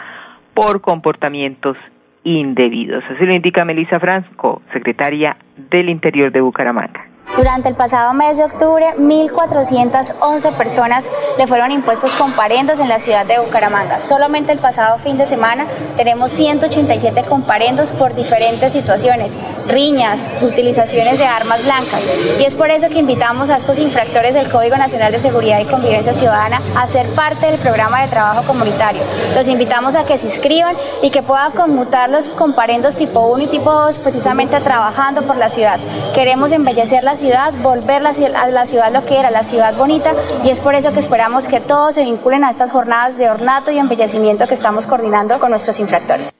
por 0.53 0.81
comportamientos 0.81 1.75
indebidos. 2.23 3.03
Así 3.09 3.25
lo 3.25 3.33
indica 3.33 3.65
Melissa 3.65 3.99
Franco, 3.99 4.61
secretaria 4.71 5.37
del 5.71 5.89
Interior 5.89 6.31
de 6.31 6.41
Bucaramanga. 6.41 7.16
Durante 7.35 7.69
el 7.69 7.75
pasado 7.75 8.13
mes 8.13 8.37
de 8.37 8.45
octubre, 8.45 8.95
1.411 8.97 10.53
personas 10.53 11.03
le 11.37 11.45
fueron 11.45 11.71
impuestos 11.71 12.11
comparendos 12.13 12.79
en 12.79 12.87
la 12.87 12.99
ciudad 12.99 13.25
de 13.25 13.39
Bucaramanga. 13.39 13.99
Solamente 13.99 14.51
el 14.53 14.59
pasado 14.59 14.97
fin 14.97 15.17
de 15.17 15.25
semana 15.25 15.67
tenemos 15.95 16.31
187 16.31 17.23
comparendos 17.23 17.91
por 17.91 18.15
diferentes 18.15 18.71
situaciones, 18.71 19.33
riñas, 19.67 20.21
utilizaciones 20.41 21.17
de 21.17 21.25
armas 21.25 21.63
blancas. 21.63 22.01
Y 22.39 22.43
es 22.43 22.55
por 22.55 22.71
eso 22.71 22.87
que 22.89 22.99
invitamos 22.99 23.49
a 23.49 23.57
estos 23.57 23.79
infractores 23.79 24.33
del 24.33 24.49
Código 24.49 24.77
Nacional 24.77 25.11
de 25.11 25.19
Seguridad 25.19 25.59
y 25.59 25.65
Convivencia 25.65 26.13
Ciudadana 26.13 26.61
a 26.75 26.87
ser 26.87 27.07
parte 27.09 27.47
del 27.47 27.59
programa 27.59 28.01
de 28.01 28.07
trabajo 28.07 28.43
comunitario. 28.43 29.01
Los 29.35 29.47
invitamos 29.47 29.95
a 29.95 30.05
que 30.05 30.17
se 30.17 30.27
inscriban 30.27 30.75
y 31.01 31.09
que 31.09 31.21
puedan 31.21 31.51
conmutar 31.51 32.09
los 32.09 32.27
comparendos 32.27 32.95
tipo 32.95 33.21
1 33.27 33.43
y 33.43 33.47
tipo 33.47 33.71
2 33.71 33.97
precisamente 33.99 34.59
trabajando 34.61 35.21
por 35.23 35.37
la 35.37 35.49
ciudad. 35.49 35.79
Queremos 36.13 36.51
embellecer 36.51 37.03
la 37.03 37.15
ciudad 37.15 37.53
volver 37.61 38.05
a 38.05 38.47
la 38.47 38.65
ciudad 38.65 38.91
lo 38.91 39.05
que 39.05 39.19
era, 39.19 39.31
la 39.31 39.43
ciudad 39.43 39.75
bonita, 39.75 40.13
y 40.43 40.49
es 40.49 40.59
por 40.59 40.75
eso 40.75 40.93
que 40.93 40.99
esperamos 40.99 41.47
que 41.47 41.59
todos 41.59 41.95
se 41.95 42.03
vinculen 42.03 42.43
a 42.43 42.51
estas 42.51 42.71
jornadas 42.71 43.17
de 43.17 43.29
ornato 43.29 43.71
y 43.71 43.77
embellecimiento 43.77 44.47
que 44.47 44.53
estamos 44.53 44.87
coordinando 44.87 45.39
con 45.39 45.51
nuestros 45.51 45.79
infractores. 45.79 46.33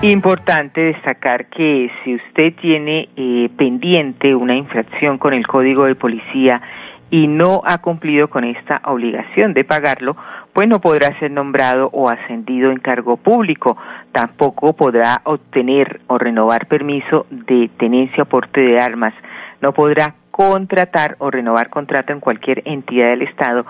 Importante 0.00 0.80
destacar 0.80 1.46
que 1.46 1.90
si 2.04 2.14
usted 2.14 2.54
tiene 2.60 3.08
eh, 3.16 3.50
pendiente 3.56 4.32
una 4.34 4.54
infracción 4.54 5.18
con 5.18 5.34
el 5.34 5.44
código 5.46 5.86
de 5.86 5.96
policía 5.96 6.62
y 7.10 7.26
no 7.26 7.62
ha 7.64 7.78
cumplido 7.78 8.28
con 8.28 8.44
esta 8.44 8.80
obligación 8.84 9.54
de 9.54 9.64
pagarlo, 9.64 10.16
pues 10.52 10.68
no 10.68 10.80
podrá 10.80 11.18
ser 11.18 11.32
nombrado 11.32 11.90
o 11.92 12.08
ascendido 12.08 12.70
en 12.70 12.78
cargo 12.78 13.16
público. 13.16 13.76
Tampoco 14.12 14.72
podrá 14.74 15.20
obtener 15.24 16.00
o 16.06 16.16
renovar 16.16 16.66
permiso 16.66 17.26
de 17.30 17.68
tenencia 17.76 18.22
o 18.22 18.26
porte 18.26 18.60
de 18.60 18.78
armas 18.78 19.14
no 19.60 19.72
podrá 19.72 20.14
contratar 20.30 21.16
o 21.18 21.30
renovar 21.30 21.68
contrato 21.68 22.12
en 22.12 22.20
cualquier 22.20 22.62
entidad 22.64 23.08
del 23.08 23.22
Estado 23.22 23.66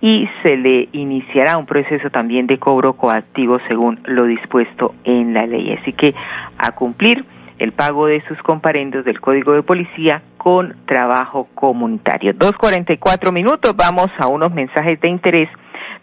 y 0.00 0.28
se 0.42 0.56
le 0.56 0.88
iniciará 0.92 1.58
un 1.58 1.66
proceso 1.66 2.10
también 2.10 2.46
de 2.46 2.58
cobro 2.58 2.92
coactivo 2.94 3.58
según 3.66 4.00
lo 4.04 4.24
dispuesto 4.24 4.94
en 5.04 5.34
la 5.34 5.46
ley. 5.46 5.76
Así 5.80 5.92
que 5.92 6.14
a 6.56 6.72
cumplir 6.72 7.24
el 7.58 7.72
pago 7.72 8.06
de 8.06 8.22
sus 8.28 8.40
comparendos 8.42 9.04
del 9.04 9.20
Código 9.20 9.52
de 9.52 9.64
Policía 9.64 10.22
con 10.36 10.76
trabajo 10.86 11.48
comunitario. 11.54 12.32
Dos 12.32 12.52
cuarenta 12.52 12.92
y 12.92 12.98
cuatro 12.98 13.32
minutos, 13.32 13.74
vamos 13.76 14.08
a 14.18 14.28
unos 14.28 14.52
mensajes 14.52 15.00
de 15.00 15.08
interés, 15.08 15.48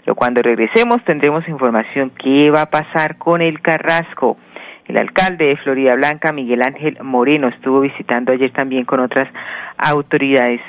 pero 0.03 0.15
cuando 0.15 0.41
regresemos 0.41 1.01
tendremos 1.05 1.47
información 1.47 2.11
qué 2.21 2.49
va 2.49 2.63
a 2.63 2.69
pasar 2.69 3.17
con 3.17 3.41
el 3.41 3.61
Carrasco. 3.61 4.37
El 4.85 4.97
alcalde 4.97 5.47
de 5.47 5.57
Florida 5.57 5.95
Blanca, 5.95 6.31
Miguel 6.31 6.61
Ángel 6.61 6.97
Moreno, 7.01 7.47
estuvo 7.47 7.79
visitando 7.79 8.31
ayer 8.31 8.51
también 8.51 8.85
con 8.85 8.99
otras 8.99 9.27
autoridades 9.77 10.61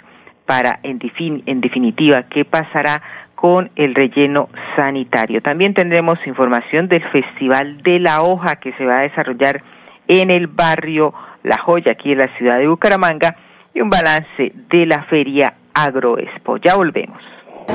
para, 0.47 0.79
en, 0.83 1.01
en 1.47 1.61
definitiva, 1.61 2.25
qué 2.25 2.45
pasará 2.45 3.03
con 3.35 3.71
el 3.77 3.95
relleno 3.95 4.49
sanitario. 4.75 5.43
También 5.43 5.75
tendremos 5.75 6.19
información 6.27 6.89
del 6.89 7.03
Festival 7.11 7.83
de 7.83 7.99
la 7.99 8.23
Hoja 8.23 8.57
que 8.57 8.73
se 8.73 8.85
va 8.87 9.01
a 9.01 9.03
desarrollar 9.03 9.63
en 10.09 10.31
el 10.31 10.47
barrio 10.47 11.13
La 11.43 11.59
Joya, 11.59 11.93
aquí 11.93 12.13
en 12.13 12.19
la 12.19 12.37
ciudad 12.39 12.59
de 12.59 12.69
Bucaramanga, 12.69 13.37
y 13.75 13.81
un 13.81 13.91
balance 13.91 14.53
de 14.71 14.87
la 14.87 15.03
feria 15.05 15.55
Agroexpo. 15.75 16.57
Ya 16.59 16.77
volvemos. 16.77 17.21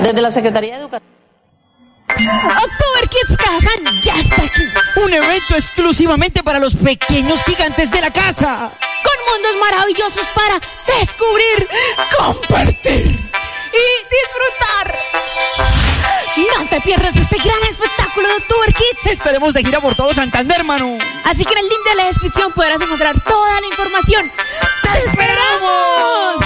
Desde 0.02 0.22
la 0.22 0.32
Secretaría 0.32 0.76
de 0.76 0.82
Educación. 0.82 1.21
October 2.18 3.10
Kids 3.10 3.38
Casa 3.38 3.70
ya 4.02 4.16
está 4.16 4.44
aquí. 4.44 4.68
Un 4.98 5.14
evento 5.14 5.56
exclusivamente 5.56 6.44
para 6.44 6.60
los 6.60 6.76
pequeños 6.76 7.44
gigantes 7.44 7.90
de 7.90 8.02
la 8.02 8.12
casa. 8.12 8.72
Con 9.04 9.34
mundos 9.34 9.56
maravillosos 9.62 10.28
para 10.36 10.60
descubrir, 11.00 11.68
compartir 12.18 13.06
y 13.08 13.86
disfrutar. 14.12 15.00
No 16.38 16.66
te 16.68 16.82
pierdas 16.82 17.16
este 17.16 17.38
gran 17.38 17.64
espectáculo 17.70 18.28
de 18.28 18.36
October 18.36 18.74
Kids. 18.74 19.14
Estaremos 19.14 19.54
de 19.54 19.64
gira 19.64 19.80
por 19.80 19.96
todo 19.96 20.14
Santander, 20.14 20.60
hermano. 20.60 20.98
Así 21.24 21.46
que 21.46 21.54
en 21.54 21.60
el 21.60 21.70
link 21.70 21.84
de 21.90 21.96
la 21.96 22.06
descripción 22.06 22.52
podrás 22.54 22.82
encontrar 22.82 23.20
toda 23.22 23.62
la 23.62 23.68
información. 23.68 24.32
¡Te 24.82 25.06
esperamos! 25.06 26.46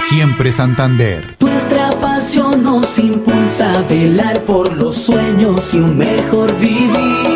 siempre 0.00 0.52
Santander. 0.52 1.36
Nuestra 1.40 1.90
pasión 2.00 2.62
nos 2.62 2.98
impulsa 2.98 3.78
a 3.78 3.82
velar 3.82 4.44
por 4.44 4.76
los 4.76 4.96
sueños 4.96 5.72
y 5.74 5.78
un 5.78 5.96
mejor 5.96 6.56
vivir. 6.58 7.35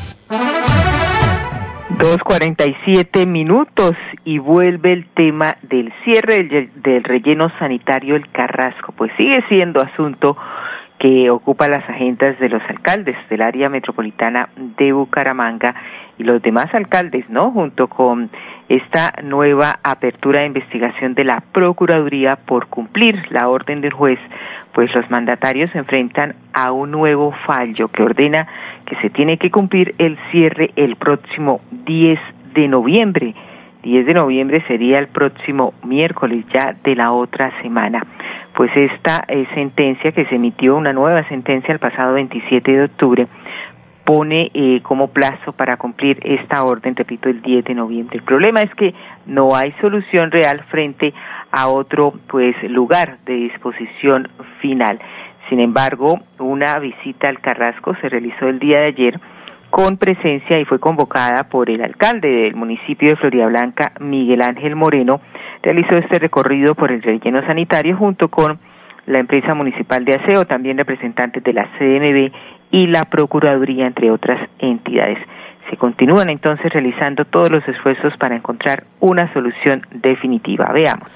2.47 2.01 3.27
minutos 3.27 3.91
y 4.25 4.39
vuelve 4.39 4.91
el 4.91 5.05
tema 5.13 5.55
del 5.61 5.93
cierre 6.03 6.43
del, 6.45 6.71
del, 6.81 7.03
relleno 7.03 7.51
sanitario 7.59 8.15
El 8.15 8.27
Carrasco, 8.31 8.91
pues 8.97 9.11
sigue 9.17 9.43
siendo 9.49 9.79
asunto 9.81 10.35
que 10.97 11.29
ocupa 11.29 11.67
las 11.67 11.87
agendas 11.87 12.39
de 12.39 12.49
los 12.49 12.61
alcaldes 12.67 13.15
del 13.29 13.43
área 13.43 13.69
metropolitana 13.69 14.49
de 14.55 14.91
Bucaramanga 14.93 15.75
y 16.17 16.23
los 16.23 16.41
demás 16.41 16.73
alcaldes, 16.73 17.29
¿no? 17.29 17.51
Junto 17.51 17.87
con 17.87 18.31
esta 18.67 19.13
nueva 19.23 19.75
apertura 19.83 20.39
de 20.39 20.47
investigación 20.47 21.13
de 21.13 21.23
la 21.23 21.43
Procuraduría 21.51 22.35
por 22.35 22.67
cumplir 22.67 23.15
la 23.29 23.47
orden 23.47 23.81
del 23.81 23.93
juez, 23.93 24.19
pues 24.73 24.93
los 24.95 25.09
mandatarios 25.09 25.71
se 25.71 25.77
enfrentan 25.77 26.35
a 26.53 26.71
un 26.71 26.91
nuevo 26.91 27.33
fallo 27.45 27.87
que 27.89 28.03
ordena 28.03 28.47
que 28.85 28.95
se 28.97 29.09
tiene 29.09 29.37
que 29.37 29.51
cumplir 29.51 29.95
el 29.97 30.17
cierre 30.31 30.71
el 30.75 30.95
próximo 30.95 31.61
10 31.85 32.19
de 32.53 32.67
noviembre. 32.67 33.35
10 33.83 34.05
de 34.05 34.13
noviembre 34.13 34.63
sería 34.67 34.99
el 34.99 35.07
próximo 35.07 35.73
miércoles 35.83 36.45
ya 36.53 36.75
de 36.83 36.95
la 36.95 37.11
otra 37.11 37.51
semana. 37.61 38.05
Pues 38.53 38.69
esta 38.75 39.23
eh, 39.27 39.47
sentencia 39.55 40.11
que 40.11 40.25
se 40.25 40.35
emitió, 40.35 40.75
una 40.75 40.93
nueva 40.93 41.27
sentencia 41.29 41.73
el 41.73 41.79
pasado 41.79 42.13
27 42.13 42.71
de 42.71 42.83
octubre, 42.83 43.27
pone 44.11 44.51
eh, 44.53 44.81
como 44.83 45.07
plazo 45.07 45.53
para 45.53 45.77
cumplir 45.77 46.19
esta 46.23 46.65
orden, 46.65 46.97
repito, 46.97 47.29
el 47.29 47.41
10 47.41 47.63
de 47.63 47.75
noviembre. 47.75 48.17
El 48.17 48.25
problema 48.25 48.59
es 48.59 48.75
que 48.75 48.93
no 49.25 49.55
hay 49.55 49.71
solución 49.79 50.31
real 50.31 50.65
frente 50.69 51.13
a 51.49 51.69
otro 51.69 52.15
pues 52.27 52.53
lugar 52.63 53.19
de 53.25 53.35
disposición 53.35 54.27
final. 54.59 54.99
Sin 55.47 55.61
embargo, 55.61 56.19
una 56.39 56.77
visita 56.79 57.29
al 57.29 57.39
Carrasco 57.39 57.95
se 58.01 58.09
realizó 58.09 58.49
el 58.49 58.59
día 58.59 58.79
de 58.79 58.87
ayer 58.87 59.19
con 59.69 59.95
presencia 59.95 60.59
y 60.59 60.65
fue 60.65 60.79
convocada 60.79 61.47
por 61.47 61.69
el 61.69 61.81
alcalde 61.81 62.27
del 62.27 62.55
municipio 62.55 63.11
de 63.11 63.15
Florida 63.15 63.47
Blanca, 63.47 63.93
Miguel 64.01 64.41
Ángel 64.41 64.75
Moreno, 64.75 65.21
realizó 65.63 65.95
este 65.95 66.19
recorrido 66.19 66.75
por 66.75 66.91
el 66.91 67.01
relleno 67.01 67.45
sanitario 67.45 67.95
junto 67.95 68.27
con 68.27 68.59
la 69.05 69.19
empresa 69.19 69.53
municipal 69.53 70.03
de 70.03 70.15
aseo, 70.15 70.43
también 70.43 70.77
representantes 70.77 71.41
de 71.41 71.53
la 71.53 71.63
CMB 71.77 72.60
y 72.71 72.87
la 72.87 73.03
Procuraduría, 73.05 73.87
entre 73.87 74.11
otras 74.11 74.49
entidades. 74.59 75.19
Se 75.69 75.77
continúan 75.77 76.29
entonces 76.29 76.71
realizando 76.71 77.25
todos 77.25 77.51
los 77.51 77.67
esfuerzos 77.67 78.15
para 78.17 78.35
encontrar 78.35 78.83
una 78.99 79.31
solución 79.33 79.81
definitiva. 79.91 80.71
Veamos. 80.73 81.09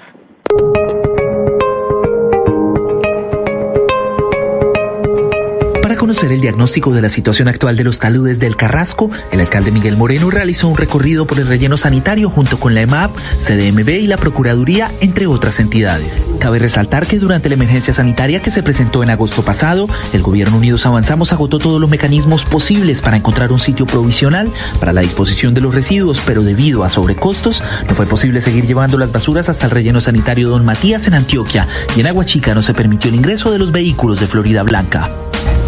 Conocer 6.05 6.31
el 6.31 6.39
diagnóstico 6.39 6.93
de 6.93 7.01
la 7.01 7.09
situación 7.09 7.47
actual 7.47 7.77
de 7.77 7.83
los 7.83 7.97
taludes 7.97 8.37
del 8.37 8.55
Carrasco, 8.55 9.09
el 9.31 9.39
alcalde 9.39 9.71
Miguel 9.71 9.97
Moreno 9.97 10.29
realizó 10.29 10.67
un 10.67 10.77
recorrido 10.77 11.25
por 11.25 11.39
el 11.39 11.47
relleno 11.47 11.77
sanitario 11.77 12.29
junto 12.29 12.59
con 12.59 12.75
la 12.75 12.81
EMAP, 12.81 13.09
CDMB 13.39 13.89
y 13.89 14.05
la 14.05 14.17
Procuraduría, 14.17 14.91
entre 15.01 15.25
otras 15.25 15.59
entidades. 15.59 16.13
Cabe 16.39 16.59
resaltar 16.59 17.07
que 17.07 17.17
durante 17.17 17.49
la 17.49 17.55
emergencia 17.55 17.91
sanitaria 17.91 18.39
que 18.39 18.51
se 18.51 18.61
presentó 18.61 19.01
en 19.01 19.09
agosto 19.09 19.41
pasado, 19.41 19.89
el 20.13 20.21
Gobierno 20.21 20.57
Unidos 20.57 20.85
Avanzamos 20.85 21.33
agotó 21.33 21.57
todos 21.57 21.81
los 21.81 21.89
mecanismos 21.89 22.45
posibles 22.45 23.01
para 23.01 23.17
encontrar 23.17 23.51
un 23.51 23.57
sitio 23.57 23.87
provisional 23.87 24.51
para 24.79 24.93
la 24.93 25.01
disposición 25.01 25.55
de 25.55 25.61
los 25.61 25.73
residuos, 25.73 26.21
pero 26.23 26.43
debido 26.43 26.83
a 26.83 26.89
sobrecostos, 26.89 27.63
no 27.89 27.95
fue 27.95 28.05
posible 28.05 28.41
seguir 28.41 28.67
llevando 28.67 28.99
las 28.99 29.11
basuras 29.11 29.49
hasta 29.49 29.65
el 29.65 29.71
relleno 29.71 30.01
sanitario 30.01 30.49
Don 30.49 30.65
Matías 30.65 31.07
en 31.07 31.15
Antioquia 31.15 31.67
y 31.97 32.01
en 32.01 32.05
Aguachica 32.05 32.53
no 32.53 32.61
se 32.61 32.75
permitió 32.75 33.09
el 33.09 33.15
ingreso 33.15 33.51
de 33.51 33.57
los 33.57 33.71
vehículos 33.71 34.19
de 34.19 34.27
Florida 34.27 34.61
Blanca. 34.61 35.09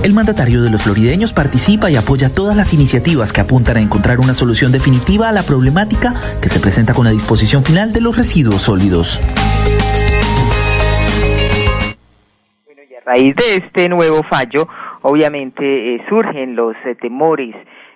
El 0.08 0.14
mandatario 0.14 0.64
de 0.64 0.70
los 0.70 0.86
florideños 0.86 1.34
participa 1.34 1.92
y 1.92 1.98
apoya 1.98 2.34
todas 2.34 2.56
las 2.56 2.74
iniciativas 2.74 3.34
que 3.34 3.42
apuntan 3.42 3.76
a 3.76 3.82
encontrar 3.82 4.20
una 4.20 4.34
solución 4.34 4.72
definitiva 4.72 5.28
a 5.28 5.34
la 5.34 5.44
problemática 5.44 6.14
que 6.42 6.48
se 6.48 6.62
presenta 6.62 6.94
con 6.94 7.04
la 7.04 7.12
disposición 7.12 7.66
final 7.66 7.92
de 7.92 8.00
los 8.00 8.16
residuos 8.16 8.62
sólidos. 8.62 9.20
A 13.06 13.12
raíz 13.12 13.36
de 13.36 13.58
este 13.58 13.90
nuevo 13.90 14.24
fallo, 14.24 14.70
obviamente 15.02 15.96
eh, 15.96 16.02
surgen 16.08 16.56
los 16.56 16.78
eh, 16.86 16.96
temores 16.96 17.54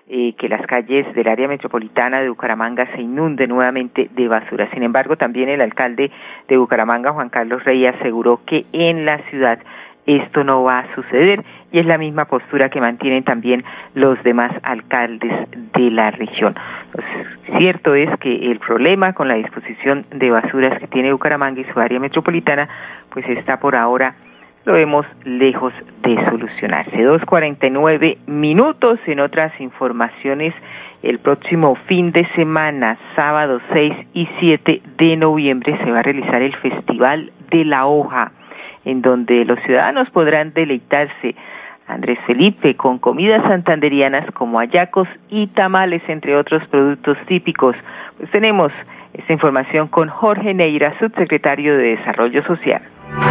eh, 0.09 0.33
que 0.37 0.49
las 0.49 0.67
calles 0.67 1.07
del 1.15 1.29
área 1.29 1.47
metropolitana 1.47 2.19
de 2.19 2.27
Bucaramanga 2.27 2.93
se 2.93 3.01
inunden 3.01 3.47
nuevamente 3.47 4.09
de 4.13 4.27
basura. 4.27 4.69
Sin 4.73 4.83
embargo, 4.83 5.15
también 5.15 5.47
el 5.47 5.61
alcalde 5.61 6.11
de 6.49 6.57
Bucaramanga, 6.57 7.13
Juan 7.13 7.29
Carlos 7.29 7.63
Rey, 7.63 7.85
aseguró 7.85 8.41
que 8.45 8.65
en 8.73 9.05
la 9.05 9.19
ciudad 9.29 9.59
esto 10.05 10.43
no 10.43 10.63
va 10.63 10.79
a 10.79 10.95
suceder 10.95 11.43
y 11.71 11.79
es 11.79 11.85
la 11.85 11.97
misma 11.97 12.25
postura 12.25 12.69
que 12.69 12.81
mantienen 12.81 13.23
también 13.23 13.63
los 13.93 14.21
demás 14.23 14.51
alcaldes 14.63 15.31
de 15.73 15.91
la 15.91 16.11
región. 16.11 16.55
Lo 16.93 17.57
cierto 17.57 17.95
es 17.95 18.09
que 18.19 18.51
el 18.51 18.59
problema 18.59 19.13
con 19.13 19.27
la 19.27 19.35
disposición 19.35 20.05
de 20.11 20.31
basuras 20.31 20.79
que 20.79 20.87
tiene 20.87 21.11
Bucaramanga 21.11 21.61
y 21.61 21.65
su 21.65 21.79
área 21.79 21.99
metropolitana 21.99 22.67
pues 23.09 23.27
está 23.29 23.59
por 23.59 23.75
ahora 23.75 24.15
lo 24.63 24.73
vemos 24.73 25.05
lejos 25.23 25.73
de 26.03 26.15
solucionarse. 26.29 26.95
2.49 26.95 28.27
minutos 28.27 28.99
en 29.07 29.19
otras 29.19 29.51
informaciones 29.59 30.53
el 31.01 31.17
próximo 31.17 31.75
fin 31.87 32.11
de 32.11 32.27
semana, 32.35 32.97
sábado 33.15 33.59
6 33.73 33.93
y 34.13 34.29
7 34.39 34.81
de 34.99 35.17
noviembre, 35.17 35.75
se 35.83 35.91
va 35.91 35.99
a 35.99 36.03
realizar 36.03 36.41
el 36.43 36.55
Festival 36.57 37.31
de 37.49 37.65
la 37.65 37.87
Hoja, 37.87 38.31
en 38.85 39.01
donde 39.01 39.45
los 39.45 39.59
ciudadanos 39.65 40.09
podrán 40.11 40.53
deleitarse 40.53 41.35
Andrés 41.87 42.19
Felipe, 42.25 42.75
con 42.75 42.99
comidas 42.99 43.43
santanderianas 43.43 44.31
como 44.33 44.59
ayacos 44.59 45.07
y 45.29 45.47
tamales, 45.47 46.01
entre 46.07 46.37
otros 46.37 46.65
productos 46.69 47.17
típicos. 47.27 47.75
Pues 48.17 48.31
tenemos 48.31 48.71
esta 49.13 49.33
información 49.33 49.89
con 49.89 50.07
Jorge 50.07 50.53
Neira, 50.53 50.97
subsecretario 50.99 51.75
de 51.75 51.97
Desarrollo 51.97 52.43
Social. 52.45 52.81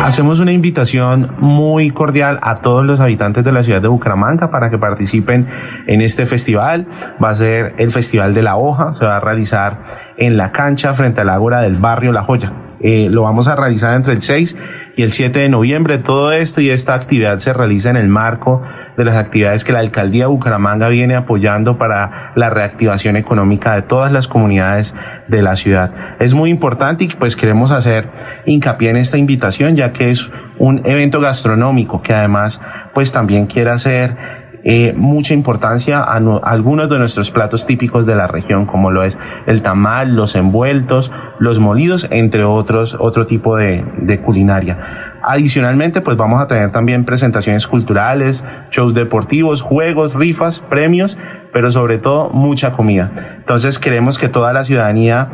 Hacemos 0.05 0.41
una 0.41 0.53
invitación 0.53 1.29
muy 1.39 1.91
cordial 1.91 2.39
a 2.43 2.57
todos 2.57 2.85
los 2.85 3.01
habitantes 3.01 3.45
de 3.45 3.53
la 3.53 3.63
ciudad 3.63 3.81
de 3.81 3.89
Bucaramanga 3.89 4.51
para 4.51 4.69
que 4.69 4.77
participen 4.77 5.47
en 5.87 6.03
este 6.03 6.27
festival. 6.27 6.87
Va 7.23 7.31
a 7.31 7.35
ser 7.35 7.73
el 7.79 7.91
Festival 7.91 8.35
de 8.35 8.43
la 8.43 8.57
Hoja, 8.57 8.93
se 8.93 9.07
va 9.07 9.17
a 9.17 9.21
realizar 9.21 9.79
en 10.19 10.37
la 10.37 10.53
cancha 10.53 10.93
frente 10.93 11.23
al 11.23 11.31
ágora 11.31 11.63
del 11.63 11.77
barrio 11.77 12.13
La 12.13 12.23
Joya. 12.23 12.53
Eh, 12.83 13.09
lo 13.11 13.23
vamos 13.23 13.47
a 13.47 13.57
realizar 13.57 13.95
entre 13.95 14.15
el 14.15 14.23
6 14.23 14.57
y 14.97 15.03
el 15.03 15.13
7 15.13 15.39
de 15.39 15.49
noviembre. 15.49 15.99
Todo 15.99 16.33
esto 16.33 16.61
y 16.61 16.71
esta 16.71 16.95
actividad 16.95 17.39
se 17.39 17.53
realiza 17.53 17.91
en 17.91 17.97
el 17.97 18.09
marco 18.09 18.63
de 18.97 19.05
las 19.05 19.17
actividades 19.17 19.65
que 19.65 19.73
la 19.73 19.81
alcaldía 19.81 20.25
de 20.25 20.29
Bucaramanga 20.29 20.89
viene 20.89 21.15
apoyando 21.15 21.77
para 21.77 22.33
la 22.35 22.51
reactivación 22.51 23.17
económica 23.17 23.75
de 23.75 23.83
todas 23.83 24.13
las 24.13 24.29
comunidades 24.29 24.95
de 25.29 25.43
la 25.43 25.57
ciudad. 25.57 25.93
Es 26.19 26.35
muy 26.35 26.51
importante 26.51 27.05
y 27.05 27.09
pues 27.09 27.37
queremos 27.37 27.71
hacer 27.71 28.09
hincapié 28.47 28.91
en 28.91 28.97
esta 28.97 29.19
invitación 29.19 29.77
ya 29.77 29.93
que 29.93 30.11
es 30.11 30.31
un 30.59 30.83
evento 30.85 31.21
gastronómico 31.21 32.03
que 32.03 32.15
además 32.15 32.61
pues 32.95 33.13
también 33.13 33.47
quiere 33.47 33.71
hacer 33.71 34.17
eh, 34.65 34.93
mucha 34.97 35.35
importancia 35.35 36.01
a, 36.01 36.21
algunos 36.43 36.89
de 36.89 36.99
nuestros 36.99 37.31
platos 37.31 37.67
típicos 37.67 38.07
de 38.07 38.15
la 38.15 38.27
región, 38.27 38.67
como 38.67 38.91
lo 38.91 39.03
es 39.05 39.19
el 39.47 39.63
tamal, 39.63 40.15
los 40.15 40.35
envueltos, 40.37 41.11
los 41.39 41.59
molidos, 41.61 42.07
entre 42.11 42.45
otros, 42.45 42.97
otro 42.99 43.27
tipo 43.27 43.57
de, 43.57 43.85
de 43.99 44.21
culinaria. 44.21 44.79
Adicionalmente, 45.23 46.01
pues 46.01 46.17
vamos 46.17 46.41
a 46.41 46.47
tener 46.47 46.73
también 46.73 47.05
presentaciones 47.05 47.67
culturales, 47.67 48.45
shows 48.71 48.95
deportivos, 48.95 49.61
juegos, 49.61 50.15
rifas, 50.15 50.61
premios, 50.61 51.19
pero 51.53 51.71
sobre 51.71 51.99
todo 51.99 52.31
mucha 52.31 52.73
comida. 52.73 53.11
Entonces 53.37 53.79
queremos 53.79 54.19
que 54.19 54.29
toda 54.29 54.53
la 54.53 54.65
ciudadanía 54.65 55.29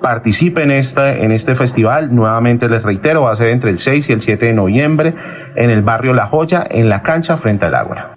participe 0.00 0.62
en, 0.62 0.70
en 0.70 1.32
este 1.32 1.54
festival. 1.54 2.14
Nuevamente 2.14 2.68
les 2.68 2.82
reitero, 2.82 3.22
va 3.22 3.32
a 3.32 3.36
ser 3.36 3.48
entre 3.48 3.70
el 3.70 3.78
6 3.78 4.10
y 4.10 4.12
el 4.12 4.20
7 4.20 4.46
de 4.46 4.52
noviembre 4.52 5.14
en 5.56 5.70
el 5.70 5.82
barrio 5.82 6.14
La 6.14 6.26
Joya, 6.26 6.66
en 6.70 6.88
la 6.88 7.02
cancha 7.02 7.36
frente 7.36 7.66
al 7.66 7.74
Ágora. 7.74 8.16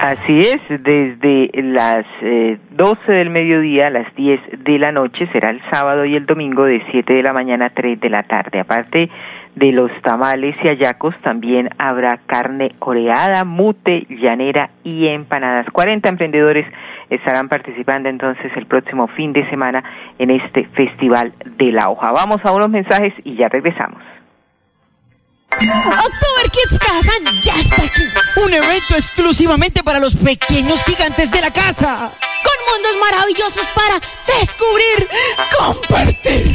Así 0.00 0.38
es, 0.38 0.60
desde 0.68 1.50
las 1.62 2.06
eh, 2.22 2.56
12 2.70 3.12
del 3.12 3.28
mediodía 3.28 3.88
a 3.88 3.90
las 3.90 4.14
10 4.14 4.64
de 4.64 4.78
la 4.78 4.92
noche 4.92 5.28
será 5.30 5.50
el 5.50 5.60
sábado 5.70 6.06
y 6.06 6.16
el 6.16 6.24
domingo 6.24 6.64
de 6.64 6.82
7 6.90 7.12
de 7.12 7.22
la 7.22 7.34
mañana 7.34 7.66
a 7.66 7.70
3 7.70 8.00
de 8.00 8.08
la 8.08 8.22
tarde. 8.22 8.60
Aparte 8.60 9.10
de 9.56 9.72
los 9.72 9.90
tamales 10.00 10.56
y 10.64 10.68
ayacos, 10.68 11.14
también 11.22 11.68
habrá 11.76 12.18
carne 12.24 12.74
oreada, 12.78 13.44
mute, 13.44 14.06
llanera 14.08 14.70
y 14.84 15.06
empanadas. 15.06 15.66
40 15.70 16.08
emprendedores 16.08 16.66
estarán 17.10 17.48
participando 17.48 18.08
entonces 18.08 18.50
el 18.56 18.66
próximo 18.66 19.08
fin 19.08 19.32
de 19.32 19.48
semana 19.50 19.82
en 20.18 20.30
este 20.30 20.66
Festival 20.68 21.34
de 21.44 21.72
la 21.72 21.90
Hoja. 21.90 22.12
Vamos 22.12 22.38
a 22.44 22.52
unos 22.52 22.70
mensajes 22.70 23.12
y 23.24 23.36
ya 23.36 23.48
regresamos. 23.48 24.00
October 25.52 26.50
Kids 26.52 26.78
Casa 26.78 27.12
ya 27.42 27.54
está 27.54 27.82
aquí. 27.82 28.02
Un 28.44 28.52
evento 28.54 28.94
exclusivamente 28.94 29.82
para 29.82 29.98
los 29.98 30.14
pequeños 30.16 30.82
gigantes 30.84 31.30
de 31.30 31.40
la 31.40 31.50
casa. 31.50 32.12
Con 32.42 32.72
mundos 32.72 32.96
maravillosos 33.00 33.68
para 33.74 34.00
descubrir, 34.38 35.08
compartir 35.58 36.46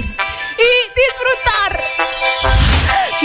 y 0.57 0.71
disfrutar. 0.95 2.64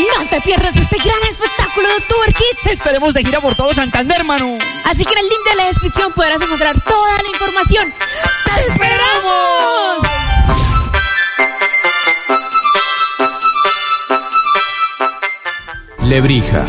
No 0.00 0.24
te 0.30 0.40
pierdas 0.40 0.74
este 0.76 0.96
gran 0.96 1.22
espectáculo 1.28 1.86
de 1.88 1.94
October 1.96 2.34
Kids. 2.34 2.72
Estaremos 2.72 3.12
de 3.12 3.22
gira 3.22 3.40
por 3.40 3.54
todo 3.54 3.74
Santander, 3.74 4.20
hermano. 4.20 4.56
Así 4.84 5.04
que 5.04 5.12
en 5.12 5.18
el 5.18 5.28
link 5.28 5.40
de 5.50 5.56
la 5.56 5.66
descripción 5.66 6.12
podrás 6.12 6.40
encontrar 6.40 6.80
toda 6.80 7.22
la 7.22 7.28
información. 7.28 7.92
¡Te 8.44 8.66
esperamos! 8.66 10.08
Lebrija. 16.02 16.64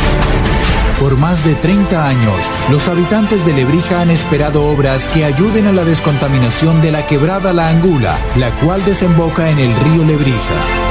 Por 0.99 1.15
más 1.15 1.43
de 1.45 1.55
30 1.55 2.05
años, 2.05 2.45
los 2.69 2.87
habitantes 2.89 3.45
de 3.45 3.53
Lebrija 3.53 4.01
han 4.01 4.11
esperado 4.11 4.65
obras 4.65 5.07
que 5.07 5.23
ayuden 5.23 5.67
a 5.67 5.71
la 5.71 5.85
descontaminación 5.85 6.81
de 6.81 6.91
la 6.91 7.07
quebrada 7.07 7.53
La 7.53 7.69
Angula, 7.69 8.17
la 8.35 8.51
cual 8.59 8.83
desemboca 8.83 9.49
en 9.49 9.57
el 9.57 9.73
río 9.79 10.03
Lebrija. 10.03 10.90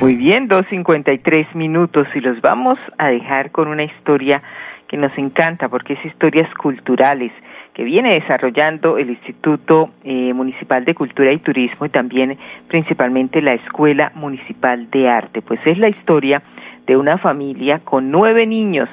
Muy 0.00 0.14
bien, 0.14 0.48
2.53 0.48 1.54
minutos 1.54 2.06
y 2.14 2.20
los 2.20 2.40
vamos 2.40 2.78
a 2.98 3.08
dejar 3.08 3.50
con 3.50 3.66
una 3.66 3.82
historia 3.82 4.40
que 4.86 4.96
nos 4.96 5.10
encanta 5.18 5.68
porque 5.68 5.94
es 5.94 6.04
historias 6.04 6.48
culturales 6.54 7.32
que 7.74 7.82
viene 7.82 8.14
desarrollando 8.14 8.96
el 8.96 9.10
Instituto 9.10 9.90
eh, 10.04 10.32
Municipal 10.34 10.84
de 10.84 10.94
Cultura 10.94 11.32
y 11.32 11.38
Turismo 11.38 11.86
y 11.86 11.88
también 11.88 12.38
principalmente 12.68 13.42
la 13.42 13.54
Escuela 13.54 14.12
Municipal 14.14 14.88
de 14.90 15.08
Arte. 15.08 15.42
Pues 15.42 15.58
es 15.66 15.78
la 15.78 15.88
historia 15.88 16.42
de 16.86 16.96
una 16.96 17.18
familia 17.18 17.80
con 17.80 18.12
nueve 18.12 18.46
niños, 18.46 18.88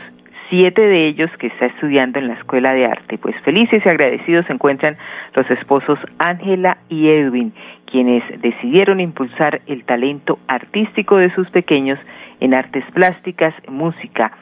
siete 0.50 0.82
de 0.82 1.08
ellos 1.08 1.30
que 1.38 1.48
está 1.48 1.68
estudiando 1.68 2.18
en 2.18 2.30
la 2.30 2.34
Escuela 2.34 2.74
de 2.74 2.88
Arte. 2.88 3.20
Pues 3.20 3.36
felices 3.41 3.84
y 3.86 3.89
agradecidos 3.89 4.48
se 4.48 4.54
encuentran 4.54 4.98
los 5.36 5.50
esposos 5.52 6.00
Ángela 6.18 6.78
y 6.89 7.10
Edwin, 7.10 7.54
quienes 7.96 8.24
decidieron 8.42 9.00
impulsar 9.00 9.62
el 9.68 9.86
talento 9.86 10.38
artístico 10.50 11.16
de 11.16 11.34
sus 11.34 11.50
pequeños 11.50 11.98
en 12.42 12.54
artes 12.54 12.84
plásticas, 12.94 13.54
música, 13.70 14.34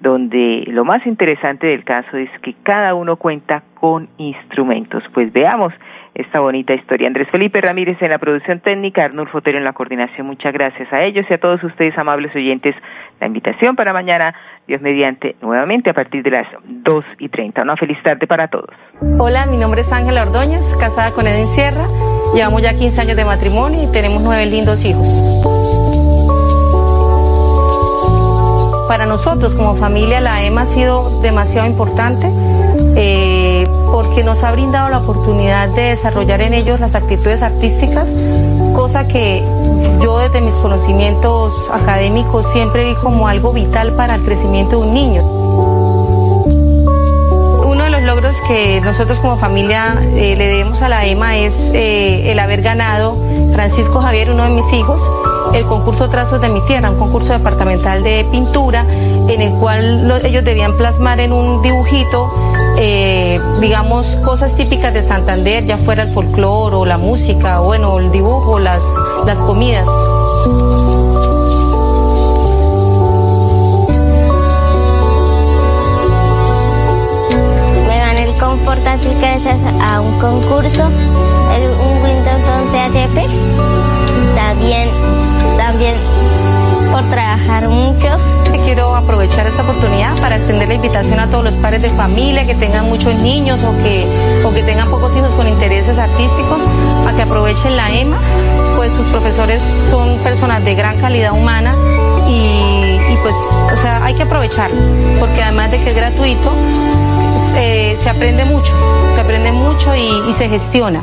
donde 0.00 0.64
lo 0.68 0.86
más 0.86 1.06
interesante 1.06 1.66
del 1.66 1.84
caso 1.84 2.16
es 2.16 2.30
que 2.40 2.54
cada 2.62 2.94
uno 2.94 3.16
cuenta 3.16 3.64
con 3.74 4.08
instrumentos. 4.16 5.04
Pues 5.12 5.30
veamos 5.30 5.74
esta 6.14 6.40
bonita 6.40 6.72
historia. 6.72 7.06
Andrés 7.06 7.28
Felipe 7.30 7.60
Ramírez 7.60 8.00
en 8.00 8.08
la 8.08 8.16
producción 8.16 8.60
técnica, 8.60 9.04
Arnulfo 9.04 9.32
Fotero 9.32 9.58
en 9.58 9.64
la 9.64 9.74
coordinación. 9.74 10.26
Muchas 10.26 10.54
gracias 10.54 10.90
a 10.90 11.02
ellos 11.02 11.26
y 11.28 11.34
a 11.34 11.38
todos 11.38 11.62
ustedes, 11.62 11.98
amables 11.98 12.34
oyentes. 12.34 12.74
La 13.20 13.26
invitación 13.26 13.76
para 13.76 13.92
mañana, 13.92 14.34
Dios 14.66 14.80
mediante, 14.80 15.36
nuevamente 15.42 15.90
a 15.90 15.92
partir 15.92 16.22
de 16.22 16.30
las 16.30 16.46
dos 16.64 17.04
y 17.18 17.28
treinta. 17.28 17.60
Una 17.60 17.76
feliz 17.76 18.02
tarde 18.02 18.26
para 18.26 18.48
todos. 18.48 18.74
Hola, 19.20 19.44
mi 19.44 19.58
nombre 19.58 19.82
es 19.82 19.92
Ángela 19.92 20.22
Ordóñez, 20.22 20.62
casada 20.80 21.10
con 21.10 21.26
Edwin 21.26 21.48
Sierra. 21.48 21.84
Llevamos 22.34 22.62
ya 22.62 22.74
15 22.74 23.00
años 23.00 23.16
de 23.16 23.24
matrimonio 23.24 23.82
y 23.82 23.86
tenemos 23.88 24.22
nueve 24.22 24.46
lindos 24.46 24.84
hijos. 24.84 25.06
Para 28.88 29.06
nosotros 29.06 29.54
como 29.54 29.76
familia 29.76 30.20
la 30.20 30.42
EMA 30.42 30.62
ha 30.62 30.66
sido 30.66 31.20
demasiado 31.20 31.66
importante. 31.66 32.30
Eh, 32.94 33.66
porque 33.90 34.24
nos 34.24 34.42
ha 34.42 34.52
brindado 34.52 34.88
la 34.88 34.98
oportunidad 34.98 35.68
de 35.68 35.82
desarrollar 35.82 36.40
en 36.40 36.54
ellos 36.54 36.80
las 36.80 36.94
actitudes 36.94 37.42
artísticas, 37.42 38.08
cosa 38.74 39.06
que 39.06 39.42
yo 40.02 40.18
desde 40.18 40.40
mis 40.40 40.54
conocimientos 40.54 41.52
académicos 41.70 42.46
siempre 42.52 42.86
vi 42.86 42.94
como 42.94 43.28
algo 43.28 43.52
vital 43.52 43.94
para 43.94 44.14
el 44.14 44.22
crecimiento 44.22 44.78
de 44.80 44.88
un 44.88 44.94
niño 44.94 45.41
Que 48.46 48.80
nosotros 48.80 49.18
como 49.20 49.36
familia 49.36 49.96
eh, 50.14 50.34
le 50.36 50.46
debemos 50.46 50.82
a 50.82 50.88
la 50.88 51.06
EMA 51.06 51.38
es 51.38 51.54
eh, 51.74 52.32
el 52.32 52.38
haber 52.38 52.62
ganado 52.62 53.16
Francisco 53.52 54.00
Javier, 54.00 54.30
uno 54.30 54.44
de 54.44 54.50
mis 54.50 54.72
hijos, 54.72 55.00
el 55.54 55.64
concurso 55.64 56.08
Trazos 56.10 56.40
de 56.40 56.48
mi 56.48 56.60
Tierra, 56.66 56.90
un 56.90 56.98
concurso 56.98 57.32
departamental 57.32 58.02
de 58.02 58.26
pintura 58.30 58.84
en 59.28 59.40
el 59.40 59.52
cual 59.54 60.20
ellos 60.24 60.44
debían 60.44 60.76
plasmar 60.76 61.20
en 61.20 61.32
un 61.32 61.62
dibujito, 61.62 62.32
eh, 62.76 63.40
digamos, 63.60 64.06
cosas 64.16 64.54
típicas 64.56 64.92
de 64.92 65.02
Santander, 65.02 65.64
ya 65.64 65.78
fuera 65.78 66.02
el 66.02 66.12
folclore 66.12 66.76
o 66.76 66.86
la 66.86 66.98
música, 66.98 67.60
bueno, 67.60 67.98
el 67.98 68.10
dibujo, 68.10 68.58
las, 68.58 68.82
las 69.24 69.38
comidas. 69.38 69.86
Gracias 79.22 79.58
a 79.80 80.00
un 80.00 80.18
concurso, 80.18 80.88
el, 81.54 81.70
un 81.80 82.02
Windows 82.02 82.42
11 82.66 82.78
HP. 82.78 83.26
También, 84.34 84.90
también 85.56 85.94
por 86.90 87.04
trabajar 87.04 87.68
mucho. 87.68 88.18
Quiero 88.64 88.94
aprovechar 88.94 89.46
esta 89.46 89.62
oportunidad 89.62 90.16
para 90.20 90.36
extender 90.36 90.68
la 90.68 90.74
invitación 90.74 91.20
a 91.20 91.28
todos 91.28 91.44
los 91.44 91.54
padres 91.54 91.82
de 91.82 91.90
familia 91.90 92.46
que 92.46 92.54
tengan 92.54 92.88
muchos 92.88 93.14
niños 93.16 93.60
o 93.62 93.72
que, 93.82 94.06
o 94.44 94.52
que 94.52 94.62
tengan 94.62 94.88
pocos 94.88 95.16
hijos 95.16 95.30
con 95.32 95.48
intereses 95.48 95.98
artísticos 95.98 96.62
a 97.06 97.12
que 97.14 97.22
aprovechen 97.22 97.76
la 97.76 97.92
EMA, 97.92 98.18
pues 98.76 98.92
sus 98.92 99.06
profesores 99.08 99.62
son 99.90 100.16
personas 100.18 100.64
de 100.64 100.74
gran 100.74 100.96
calidad 100.98 101.32
humana 101.32 101.74
y, 102.28 103.16
pues, 103.22 103.34
o 103.72 103.76
sea, 103.82 104.04
hay 104.04 104.14
que 104.14 104.22
aprovechar, 104.22 104.70
porque 105.20 105.42
además 105.42 105.70
de 105.70 105.78
que 105.78 105.90
es 105.90 105.96
gratuito, 105.96 106.50
se, 107.52 108.08
aprende 108.08 108.44
mucho, 108.44 108.72
se 109.14 109.20
aprende 109.20 109.52
mucho 109.52 109.94
y 109.94 110.32
se 110.38 110.48
gestiona. 110.48 111.02